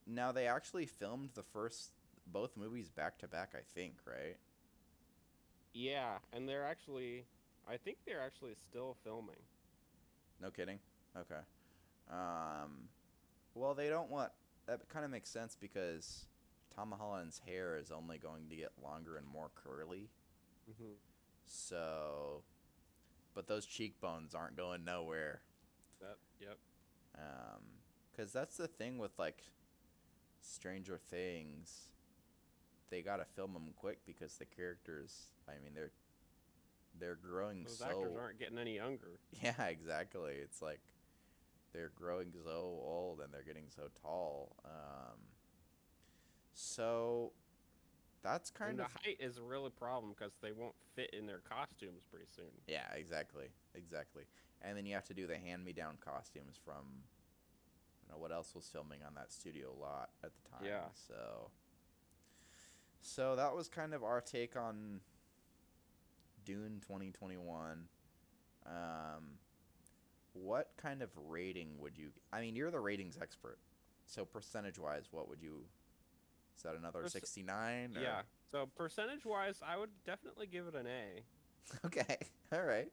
[0.06, 1.92] now they actually filmed the first
[2.26, 3.52] both movies back to back.
[3.54, 4.36] I think, right?
[5.72, 7.24] Yeah, and they're actually
[7.68, 9.36] I think they're actually still filming.
[10.42, 10.80] No kidding.
[11.16, 11.40] Okay.
[12.10, 12.88] Um,
[13.54, 14.32] well, they don't want.
[14.66, 16.26] That kind of makes sense because
[16.74, 20.08] Tom Holland's hair is only going to get longer and more curly.
[20.70, 20.94] Mhm.
[21.46, 22.42] So,
[23.34, 25.42] but those cheekbones aren't going nowhere.
[26.00, 26.58] That yep.
[27.16, 27.62] Um,
[28.10, 29.42] because that's the thing with like
[30.40, 31.88] Stranger Things.
[32.90, 35.28] they gotta film them quick because the characters.
[35.48, 35.92] I mean, they're
[36.98, 37.86] they're growing Those so.
[37.86, 39.18] actors aren't getting any younger.
[39.42, 40.34] Yeah, exactly.
[40.42, 40.80] It's like
[41.72, 44.56] they're growing so old and they're getting so tall.
[44.64, 45.18] Um,
[46.54, 47.32] so
[48.22, 51.26] that's kind and of the height is a real problem because they won't fit in
[51.26, 52.52] their costumes pretty soon.
[52.68, 54.24] yeah, exactly, exactly.
[54.60, 56.74] And then you have to do the hand-me-down costumes from.
[58.04, 60.64] I don't know what else was filming on that studio lot at the time.
[60.64, 60.84] Yeah.
[61.08, 61.50] So.
[63.00, 65.00] So that was kind of our take on
[66.44, 67.88] Dune 2021.
[68.66, 68.72] Um,
[70.34, 72.08] what kind of rating would you?
[72.32, 73.58] I mean, you're the ratings expert,
[74.06, 75.64] so percentage-wise, what would you?
[76.56, 77.96] Is that another Perc- 69?
[77.96, 78.22] or- Yeah.
[78.50, 81.22] So percentage wise, I would definitely give it an A.
[81.86, 82.16] Okay.
[82.52, 82.90] All right.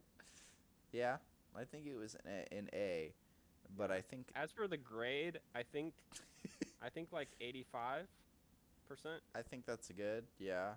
[0.91, 1.18] Yeah,
[1.58, 3.14] I think it was an A, an A
[3.78, 5.93] but I think As for the grade, I think
[6.82, 8.08] I think like 85
[8.88, 9.22] percent.
[9.36, 10.26] I think that's good.
[10.39, 10.72] Yeah,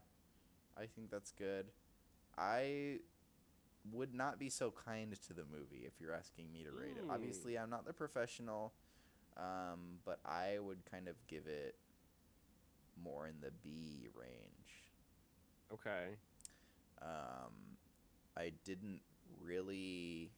[0.77, 1.67] I think that's good.
[2.37, 2.99] I
[3.93, 7.07] would not be so kind to the movie if you're asking me to rate it.
[7.07, 7.13] Mm.
[7.13, 8.73] Obviously, I'm not the professional,
[9.37, 11.77] um, but I would kind of give it
[13.03, 14.93] more in the B range.
[15.73, 16.17] Okay.
[17.01, 17.53] Um,
[18.37, 19.01] I didn't
[19.41, 20.31] really.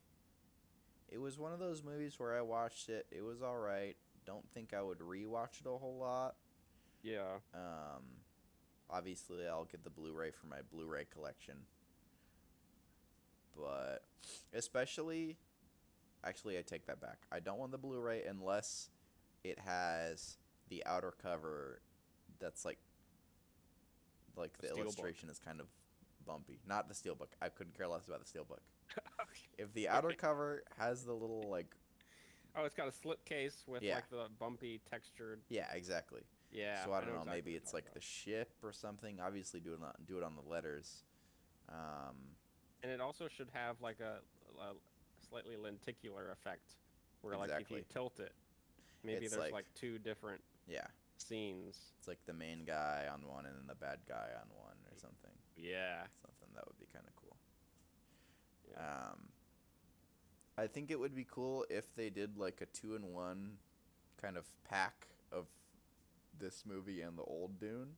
[1.09, 3.07] It was one of those movies where I watched it.
[3.11, 3.97] It was all right.
[4.27, 6.37] Don't think I would rewatch it a whole lot.
[7.03, 7.41] Yeah.
[7.55, 8.03] Um,
[8.89, 11.57] obviously, I'll get the Blu-ray for my Blu-ray collection.
[13.57, 14.05] But
[14.53, 15.37] especially,
[16.25, 17.19] actually, I take that back.
[17.31, 18.91] I don't want the Blu-ray unless
[19.45, 20.39] it has
[20.69, 21.81] the outer cover
[22.41, 22.79] that's like,
[24.37, 25.67] like The the illustration is kind of
[26.27, 26.59] bumpy.
[26.67, 27.29] Not the steelbook.
[27.41, 28.61] I couldn't care less about the steelbook.
[29.21, 29.31] okay.
[29.59, 31.75] If the outer cover has the little like,
[32.57, 33.97] Oh, it's got a slip case with Yeah.
[33.97, 35.41] like the bumpy textured.
[35.49, 36.23] yeah, exactly.
[36.53, 36.85] Yeah.
[36.85, 37.19] so I don't know.
[37.21, 39.19] exactly maybe it's like talking the ship or something.
[39.21, 41.03] Obviously, do it on do it on the letters.
[41.69, 42.15] Um, about.
[42.85, 44.19] And it also should have like a,
[44.61, 44.75] a
[45.27, 46.75] slightly lenticular effect,
[47.23, 48.33] where like if you tilt it,
[49.03, 51.79] maybe It's there's like- like two different yeah, scenes.
[51.99, 54.99] it's like the main guy on one and then the bad guy on one or
[54.99, 55.31] something.
[55.57, 56.03] Yeah.
[56.21, 57.37] Something that would be kind of cool.
[58.71, 59.11] Yeah.
[59.13, 59.29] Um,
[60.59, 63.53] I think it would be cool if they did like a two in one
[64.21, 65.47] kind of pack of
[66.39, 67.97] this movie and the old Dune.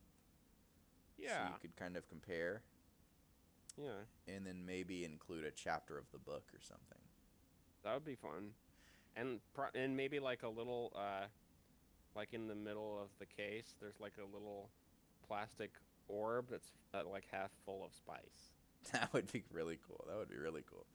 [1.17, 1.49] So Yeah.
[1.49, 2.61] you could kind of compare
[3.77, 4.33] Yeah.
[4.33, 6.97] and then maybe include a chapter of the book or something.
[7.83, 8.51] That would be fun,
[9.15, 11.25] and pro- and maybe like a little, uh,
[12.15, 14.69] like in the middle of the case, there's like a little
[15.27, 15.71] plastic
[16.07, 18.53] orb that's uh, like half full of spice.
[18.93, 20.05] That would be really cool.
[20.07, 20.85] That would be really cool.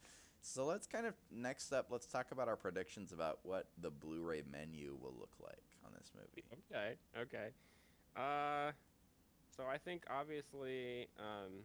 [0.40, 4.42] So let's kind of next up, let's talk about our predictions about what the Blu-ray
[4.50, 6.44] menu will look like on this movie.
[6.70, 6.94] Okay.
[7.20, 7.48] Okay.
[8.16, 8.72] Uh,
[9.56, 11.64] so I think obviously, um,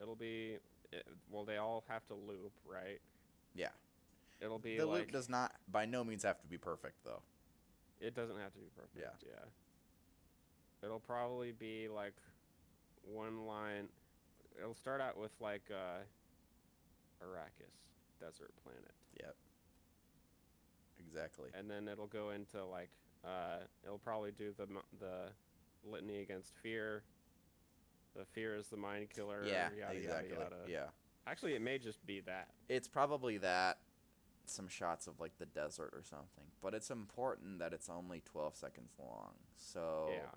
[0.00, 0.58] it'll be,
[0.92, 3.00] it, well, they all have to loop, right?
[3.54, 3.68] Yeah.
[4.40, 7.22] It'll be The like loop does not by no means have to be perfect though.
[8.00, 8.96] It doesn't have to be perfect.
[8.98, 9.28] Yeah.
[9.30, 9.44] Yeah.
[10.82, 12.12] It'll probably be like
[13.02, 13.88] one line.
[14.58, 16.02] It'll start out with like uh,
[17.24, 17.72] Arrakis,
[18.20, 19.34] desert planet, Yep.
[20.98, 21.48] Exactly.
[21.58, 22.90] and then it'll go into like
[23.24, 24.66] uh, it'll probably do the
[25.00, 25.30] the
[25.88, 27.02] litany against fear.
[28.16, 29.44] The fear is the mind killer.
[29.46, 30.30] Yeah, yada, exactly.
[30.30, 30.56] Yada, yada.
[30.70, 30.86] Yeah.
[31.26, 32.48] Actually, it may just be that.
[32.68, 33.78] It's probably that
[34.46, 38.54] some shots of like the desert or something, but it's important that it's only 12
[38.56, 39.34] seconds long.
[39.56, 40.30] So Yeah.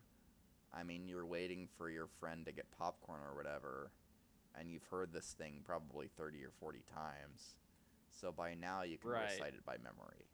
[0.73, 3.91] I mean, you're waiting for your friend to get popcorn or whatever,
[4.55, 7.55] and you've heard this thing probably 30 or 40 times.
[8.11, 9.31] So by now you can Right.
[9.31, 10.25] recite it by memory.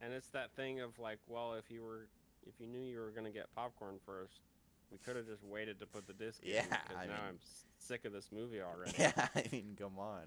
[0.00, 2.08] And it's that thing of like, well, if you were,
[2.46, 4.40] if you knew you were gonna get popcorn first,
[4.90, 6.50] we could have just waited to put the disc in.
[6.54, 7.38] Yeah, because I now mean- I'm
[7.78, 8.92] sick of this movie already.
[8.98, 10.24] Yeah, I mean, come on.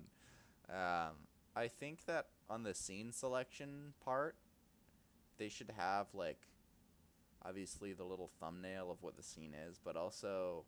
[0.70, 1.14] Um,
[1.56, 4.36] I think that on the scene selection part,
[5.38, 6.48] they should have like,
[7.46, 10.64] obviously the little thumbnail of what the scene is, but also,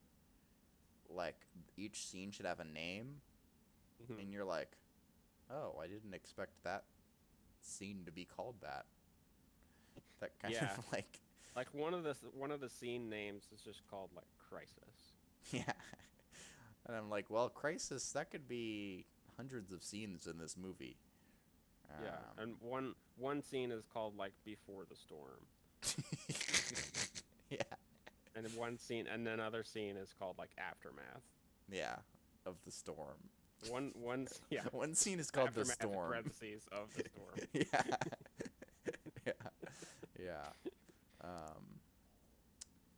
[1.10, 1.36] like
[1.78, 3.22] each scene should have a name,
[4.04, 4.20] Mhm.
[4.22, 4.76] and you're like,
[5.50, 6.84] oh, I didn't expect that
[7.62, 8.86] scene to be called that.
[10.20, 10.74] That kind Yeah.
[10.78, 11.20] of like,
[11.56, 15.14] Like one of the one of the scene names is just called like Crisis.
[15.52, 15.74] yeah.
[16.88, 19.06] And I'm like, well, Crisis, that could be
[19.38, 20.98] hundreds of scenes in this movie.
[22.04, 25.46] yeah, Um, and one one scene is called like Before the Storm,
[27.50, 27.58] yeah,
[28.36, 31.24] and one scene, and then other scene is called like Aftermath.
[31.72, 31.96] yeah,
[32.46, 33.18] of the storm.
[33.70, 34.62] One one yeah.
[34.72, 36.10] One scene is called the Aftermath in storm.
[36.10, 37.48] Parentheses of the storm.
[37.54, 37.96] yeah,
[39.26, 39.34] yeah,
[40.20, 40.70] yeah.
[41.26, 41.80] Um,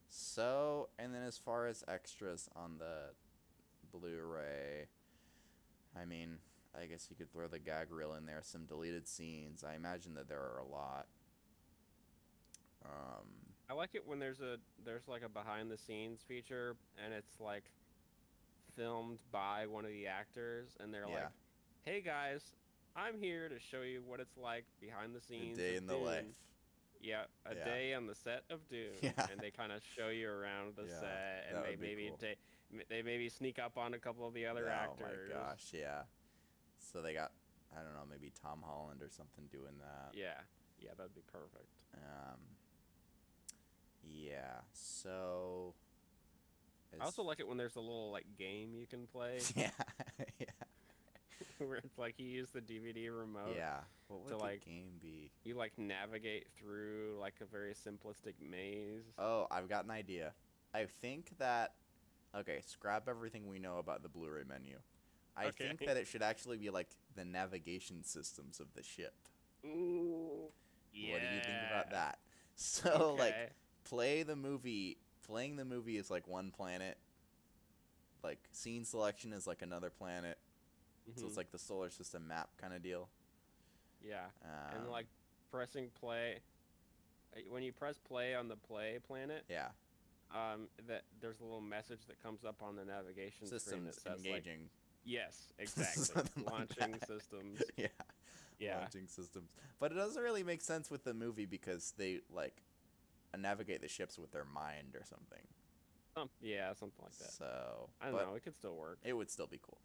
[0.09, 3.13] So, and then as far as extras on the
[3.91, 4.87] Blu-ray,
[5.99, 6.39] I mean,
[6.79, 9.63] I guess you could throw the gag reel in there, some deleted scenes.
[9.63, 11.07] I imagine that there are a lot.
[12.85, 13.27] Um,
[13.69, 17.39] I like it when there's a there's like a behind the scenes feature and it's
[17.39, 17.65] like
[18.75, 21.23] filmed by one of the actors and they're Yeah.
[21.23, 21.31] like,
[21.83, 22.53] "Hey guys,
[22.95, 25.97] I'm here to show you what it's like behind the the scenes." day in the
[25.97, 26.25] life.
[27.01, 27.63] Dune." Yeah, a Yeah.
[27.65, 29.27] day on the set of Dune, Yeah.
[29.31, 32.17] and they kind of show you around the Yeah, set, and they maybe cool.
[32.17, 35.29] ta- they maybe sneak up on a couple of the other oh actors.
[35.29, 36.03] my gosh, yeah.
[36.79, 37.31] So they got,
[37.77, 40.11] I don't know, maybe Tom Holland or something doing that.
[40.13, 40.39] Yeah,
[40.79, 41.69] yeah, that'd be perfect.
[41.95, 42.39] Um,
[44.03, 44.59] yeah.
[44.73, 45.73] So.
[46.99, 49.69] I also like it when there's a little like game you can play Yeah.
[50.39, 50.45] yeah.
[51.65, 53.55] where it's like you use the DVD remote.
[53.55, 53.77] Yeah.
[54.07, 55.31] What would to, the like- game be?
[55.43, 59.03] You like navigate through like a very simplistic maze.
[59.17, 60.33] Oh, I've got an idea.
[60.73, 61.73] I think that.
[62.37, 64.77] Okay, scrap everything we know about the Blu-ray menu.
[65.35, 69.13] I think that it should actually be like the navigation systems of the ship.
[69.65, 70.49] Ooh.
[70.93, 71.13] Yeah.
[71.13, 72.19] What do you think about that?
[72.59, 73.51] So like
[73.83, 74.97] play the movie
[75.27, 76.97] playing the movie is like one planet.
[78.23, 80.39] Like scene selection is like another planet.
[81.15, 81.27] So Mhm.
[81.27, 83.09] it's like the solar system map kind of deal.
[84.01, 85.07] yeah, Um, and like
[85.51, 86.39] pressing play.
[87.35, 89.69] uh, When you press play on the play planet, yeah,
[90.31, 94.01] um, that there's a little message that comes up on the navigation screen systems that
[94.01, 94.69] says like, engaging.
[95.05, 97.61] yes, exactly, Something like launching systems.
[97.77, 97.87] yeah,
[98.59, 99.49] Yeah, launching systems.
[99.79, 102.63] But it doesn't really make sense with the movie because they like
[103.37, 105.45] navigate the ships with their mind or something.
[106.15, 107.31] some, yeah, something like that.
[107.31, 108.35] So I don't know.
[108.35, 108.99] It could still work.
[109.03, 109.77] It would still be cool.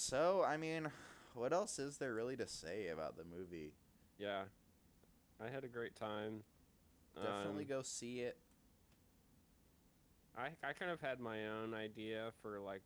[0.00, 0.88] So I mean,
[1.34, 3.72] what else is there really to say about the movie?
[4.18, 4.42] Yeah,
[5.44, 6.44] I had a great time.
[7.20, 8.36] Definitely Um, go see it.
[10.38, 12.82] I I kind of had my own idea for like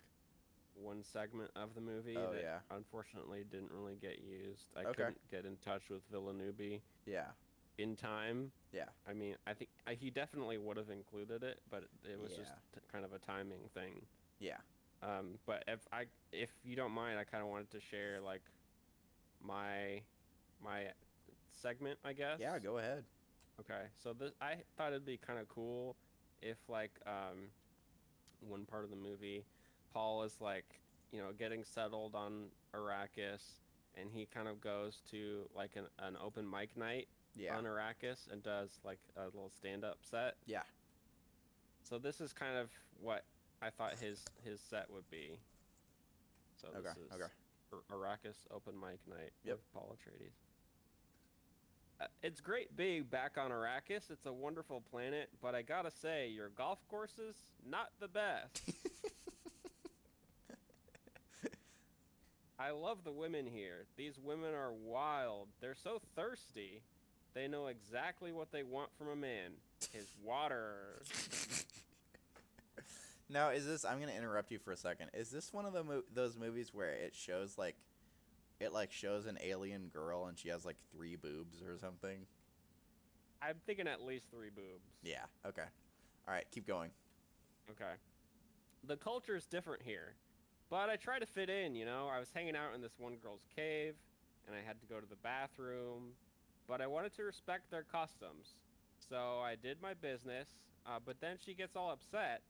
[0.82, 2.58] one segment of the movie Oh, that yeah.
[2.70, 4.64] unfortunately didn't really get used.
[4.74, 4.92] I Okay.
[4.94, 7.26] couldn't get in touch with Villeneuve Yeah,
[7.76, 8.50] in time.
[8.72, 12.30] yeah, I mean, I think I, he definitely would have included it, but it was
[12.34, 12.80] just Yeah.
[12.80, 14.06] t- kind of a timing thing.
[14.40, 14.56] yeah.
[15.02, 18.42] Um, but if I if you don't mind, I kind of wanted to share like
[19.42, 20.00] my
[20.62, 20.84] my
[21.50, 22.38] segment, I guess.
[22.40, 23.04] Yeah, go ahead.
[23.60, 25.96] Okay, so this I thought it'd be kind of cool
[26.42, 27.50] if like um
[28.40, 29.44] one part of the movie,
[29.92, 30.80] Paul is like
[31.12, 33.42] you know getting settled on Arrakis,
[33.94, 38.30] and he kind of goes to like an, an open mic night Yeah, on Arrakis
[38.32, 40.34] and does like a little stand up set.
[40.46, 40.62] yeah.
[41.82, 43.24] So this is kind of what
[43.64, 45.38] I thought his his set would be.
[46.60, 47.32] So this Okay, is okay.
[47.72, 49.56] Ar- Arrakis open mic night Yep.
[49.56, 50.32] with Paul Atreides.
[52.00, 54.10] Uh, it's great being back on Arrakis.
[54.10, 57.36] It's a wonderful planet, but I gotta say, your golf courses
[57.68, 58.62] not the best.
[62.58, 63.86] I love the women here.
[63.96, 65.48] These women are wild.
[65.60, 66.82] They're so thirsty.
[67.34, 69.52] They know exactly what they want from a man.
[69.92, 71.02] His water.
[73.34, 73.84] Now, is this?
[73.84, 75.10] I'm gonna interrupt you for a second.
[75.12, 77.76] Is this one of the mo- those movies where it shows like,
[78.60, 82.20] it like shows an alien girl and she has like three boobs or something?
[83.42, 84.88] I'm thinking at least three boobs.
[85.02, 85.24] Yeah.
[85.46, 85.66] Okay.
[86.26, 86.46] All right.
[86.50, 86.90] Keep going.
[87.70, 87.92] Okay.
[88.86, 90.14] The culture is different here,
[90.70, 91.74] but I try to fit in.
[91.74, 93.94] You know, I was hanging out in this one girl's cave,
[94.46, 96.12] and I had to go to the bathroom,
[96.68, 98.54] but I wanted to respect their customs,
[99.08, 100.48] so I did my business.
[100.86, 102.42] Uh, but then she gets all upset.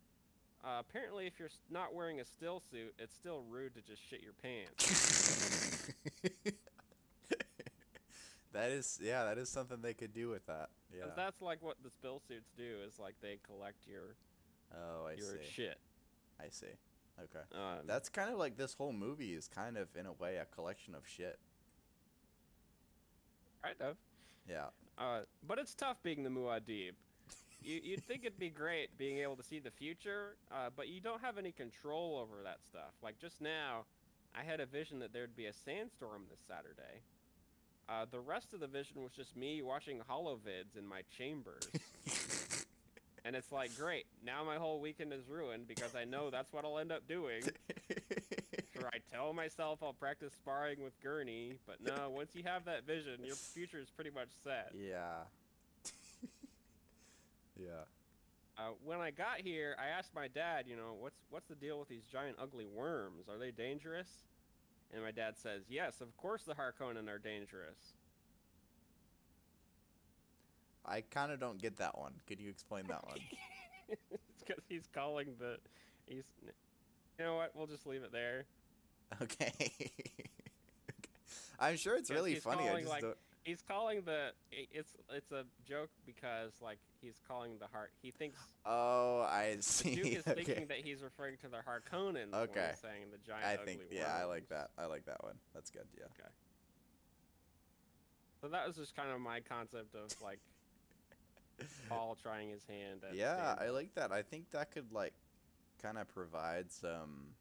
[0.65, 4.23] Uh, apparently, if you're not wearing a still suit, it's still rude to just shit
[4.23, 6.21] your pants.
[8.53, 9.25] that is yeah.
[9.25, 10.71] That is something they could do with that.
[10.97, 11.07] Yeah.
[11.17, 12.77] that's like what the spill suits do.
[12.87, 14.17] Is like they collect your
[14.75, 15.51] Oh, I your see.
[15.53, 15.79] shit.
[16.41, 16.67] I see.
[17.23, 17.45] Okay.
[17.55, 20.47] Um, That's kind of like this whole movie is kind of in a way a
[20.47, 21.39] collection of shit.
[23.63, 23.97] kind of.
[24.49, 24.67] Yeah.
[24.99, 26.93] Uh, but it's tough being the Muad'Dib.
[27.65, 31.01] You, you'd think it'd be great being able to see the future, uh, but you
[31.01, 32.93] don't have any control over that stuff.
[33.03, 33.87] Like just now,
[34.39, 37.03] I had a vision that there'd be a sandstorm this Saturday.
[37.89, 41.69] Uh, the rest of the vision was just me watching holovids in my chambers.
[43.25, 46.65] and it's like, great, now my whole weekend is ruined because I know that's what
[46.65, 47.43] I'll end up doing.
[48.77, 52.85] Sure, I tell myself I'll practice sparring with Gurney, but no, once you have that
[52.85, 54.73] vision, your future is pretty much set.
[54.75, 55.23] yeah.
[57.59, 57.85] Yeah.
[58.57, 61.79] Uh, when I got here, I asked my dad, you know, what's what's the deal
[61.79, 63.29] with these giant ugly worms?
[63.29, 64.09] Are they dangerous?
[64.93, 67.95] And my dad says, yes, of course the Harkonnen are dangerous.
[70.87, 72.13] I kind of don't get that one.
[72.27, 73.19] Could you explain that one?
[73.89, 75.57] it's because he's calling the.
[76.07, 76.25] He's.
[77.19, 77.53] You know what?
[77.55, 78.45] We'll just leave it there.
[79.23, 79.71] Okay.
[81.61, 82.69] I'm sure it's really funny.
[82.69, 83.17] I just like, don't...
[83.45, 84.33] He's calling the.
[84.51, 87.91] It's it's a joke because like he's calling the heart.
[88.03, 89.95] He thinks Oh, I the see.
[89.97, 90.43] Duke is okay.
[90.45, 92.33] thinking that he's referring to the Harkonnens.
[92.33, 92.69] when Okay.
[92.71, 93.45] he's saying the giant.
[93.45, 94.71] I ugly think yeah, I like that.
[94.79, 95.35] I like that one.
[95.53, 95.87] That's good.
[95.97, 96.05] Yeah.
[96.19, 96.29] Okay.
[98.41, 100.39] So that was just kind of my concept of like
[101.89, 103.15] Paul trying his hand at.
[103.15, 104.11] Yeah, I like that.
[104.11, 105.13] I think that could like
[105.83, 107.35] kind of provide some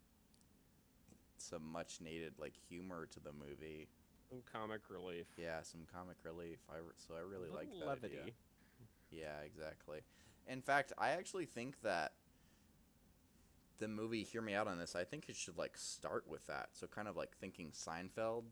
[1.37, 3.87] some much needed like humor to the movie.
[4.34, 5.27] Some comic relief.
[5.38, 6.59] Yeah, some comic relief.
[6.69, 8.17] I so I really like that levity.
[8.19, 8.34] idea.
[9.11, 9.99] Yeah, exactly.
[10.47, 12.13] In fact, I actually think that
[13.79, 16.69] the movie Hear Me Out on this, I think it should like start with that.
[16.73, 18.43] So kind of like thinking Seinfeld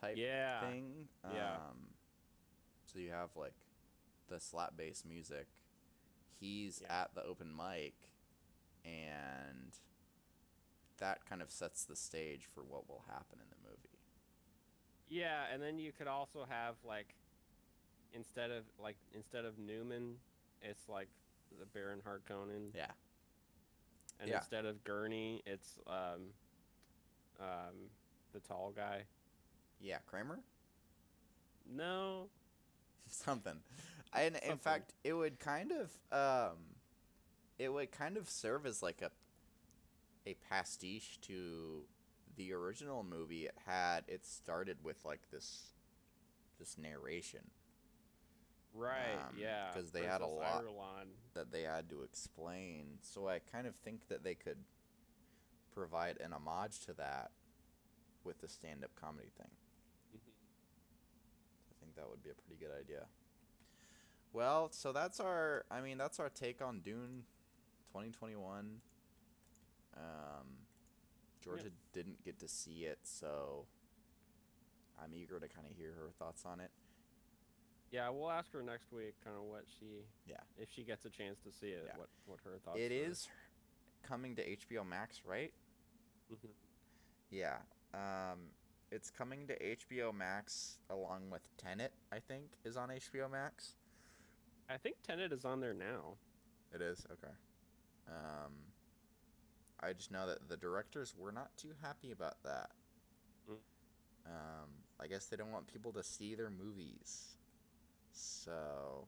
[0.00, 0.60] type Yeah.
[0.68, 1.08] thing.
[1.32, 1.54] yeah.
[1.56, 1.94] Um,
[2.84, 3.54] so you have like
[4.28, 5.46] the slap bass music.
[6.38, 7.02] He's Yeah.
[7.02, 7.94] at the open mic,
[8.84, 9.72] and
[10.98, 13.87] that kind of sets the stage for what will happen in the movie.
[15.08, 17.14] Yeah, and then you could also have like
[18.12, 20.16] instead of like instead of Newman,
[20.62, 21.08] it's like
[21.58, 22.86] the Baron Harkonnen, Yeah.
[24.20, 24.38] and yeah.
[24.38, 26.32] instead of Gurney, it's um
[27.40, 27.90] um
[28.32, 29.04] the tall guy.
[29.80, 30.40] Yeah, Kramer?
[31.70, 32.28] No,
[33.08, 33.60] Something.
[34.12, 36.56] And in fact, it would kind of um
[37.58, 39.10] it would kind of serve as like a
[40.26, 41.84] a pastiche to
[42.38, 43.44] the original movie.
[43.44, 45.74] It had it started with like this
[46.58, 47.50] this narration
[48.74, 49.16] right?
[49.28, 51.08] Um, yeah, 'cause they had a lot- Irulan.
[51.34, 52.98] that they had to explain.
[53.02, 54.64] So I kind of think that they could
[55.72, 57.32] provide an homage to that
[58.24, 59.50] with the stand-up comedy thing.
[60.14, 63.08] I think that would be a pretty good idea.
[64.32, 67.24] Well, so that's our I mean, that's our take on Dune
[67.90, 68.80] 2021.
[69.96, 70.67] Um
[71.42, 73.66] Georgia didn't get to see it, so
[75.02, 76.70] I'm eager to kind of hear her thoughts on it.
[77.90, 80.40] Yeah, we'll ask her next week, kind of what she, Yeah.
[80.58, 81.96] if she gets a chance to see it, Yeah.
[81.96, 82.78] what what her thoughts.
[82.78, 83.10] It are.
[83.10, 83.28] is
[84.02, 85.54] coming to HBO Max, right?
[86.30, 86.54] Mhm.
[87.30, 87.62] Yeah.
[87.94, 88.54] Um
[88.90, 93.76] it's coming to HBO Max along with Tenet, I think, is on HBO Max.
[94.68, 96.18] I think Tenet is on there now.
[96.72, 97.34] It is okay.
[98.06, 98.72] Um,
[99.80, 102.70] I just know that the directors were not too happy about that.
[103.50, 103.54] Mm.
[104.26, 104.68] Um,
[105.00, 107.36] I guess they don't want people to see their movies.
[108.12, 109.06] So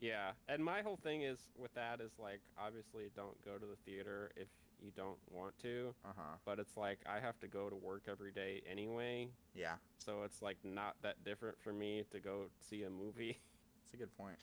[0.00, 3.76] Yeah, and my whole thing is with that is like obviously don't go to the
[3.86, 4.48] theater if
[4.80, 6.36] you don't want to, uh huh.
[6.44, 10.42] but it's like I have to go to work every day anyway, Yeah, so it's
[10.42, 13.38] like not that different for me to go see a movie.
[13.82, 14.38] that's a good point.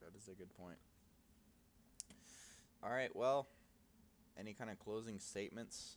[0.00, 0.78] That is a good point.
[2.82, 3.14] All right.
[3.14, 3.48] Well,
[4.38, 5.96] any kind of closing statements?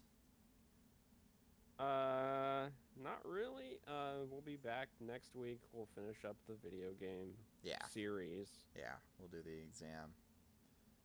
[1.79, 2.67] Uh,
[3.01, 3.79] not really.
[3.87, 5.61] Uh, we'll be back next week.
[5.71, 7.33] We'll finish up the video game
[7.63, 7.85] Yeah.
[7.87, 8.49] series.
[8.75, 8.95] Yeah.
[9.17, 10.13] We'll do the exam.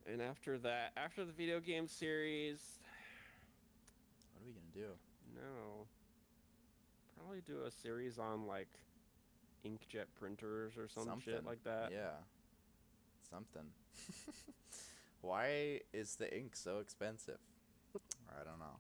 [0.07, 2.81] And after that, after the video game series,
[4.33, 4.99] What are we gonna do?
[5.35, 5.87] no.
[7.17, 8.69] Probably do a series on like
[9.65, 11.45] inkjet printers or some shit Something.
[11.47, 11.93] like that.
[11.93, 12.17] Yeah.
[13.31, 13.71] Something.
[15.25, 17.39] Why is the ink so expensive?
[18.29, 18.77] I don't know.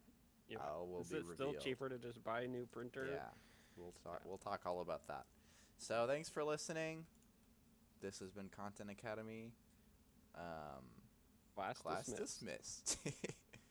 [0.48, 0.58] Yeah.
[0.60, 3.08] Oh, will Is be it still cheaper to just buy a new printer?
[3.10, 3.20] Yeah.
[3.76, 4.28] We'll talk Yeah.
[4.28, 5.24] we'll talk all about that.
[5.78, 7.06] So thanks for listening.
[8.02, 9.52] This has been Content Academy.
[10.36, 10.84] Um
[11.54, 12.98] Class, class dismissed.
[13.04, 13.26] dismissed.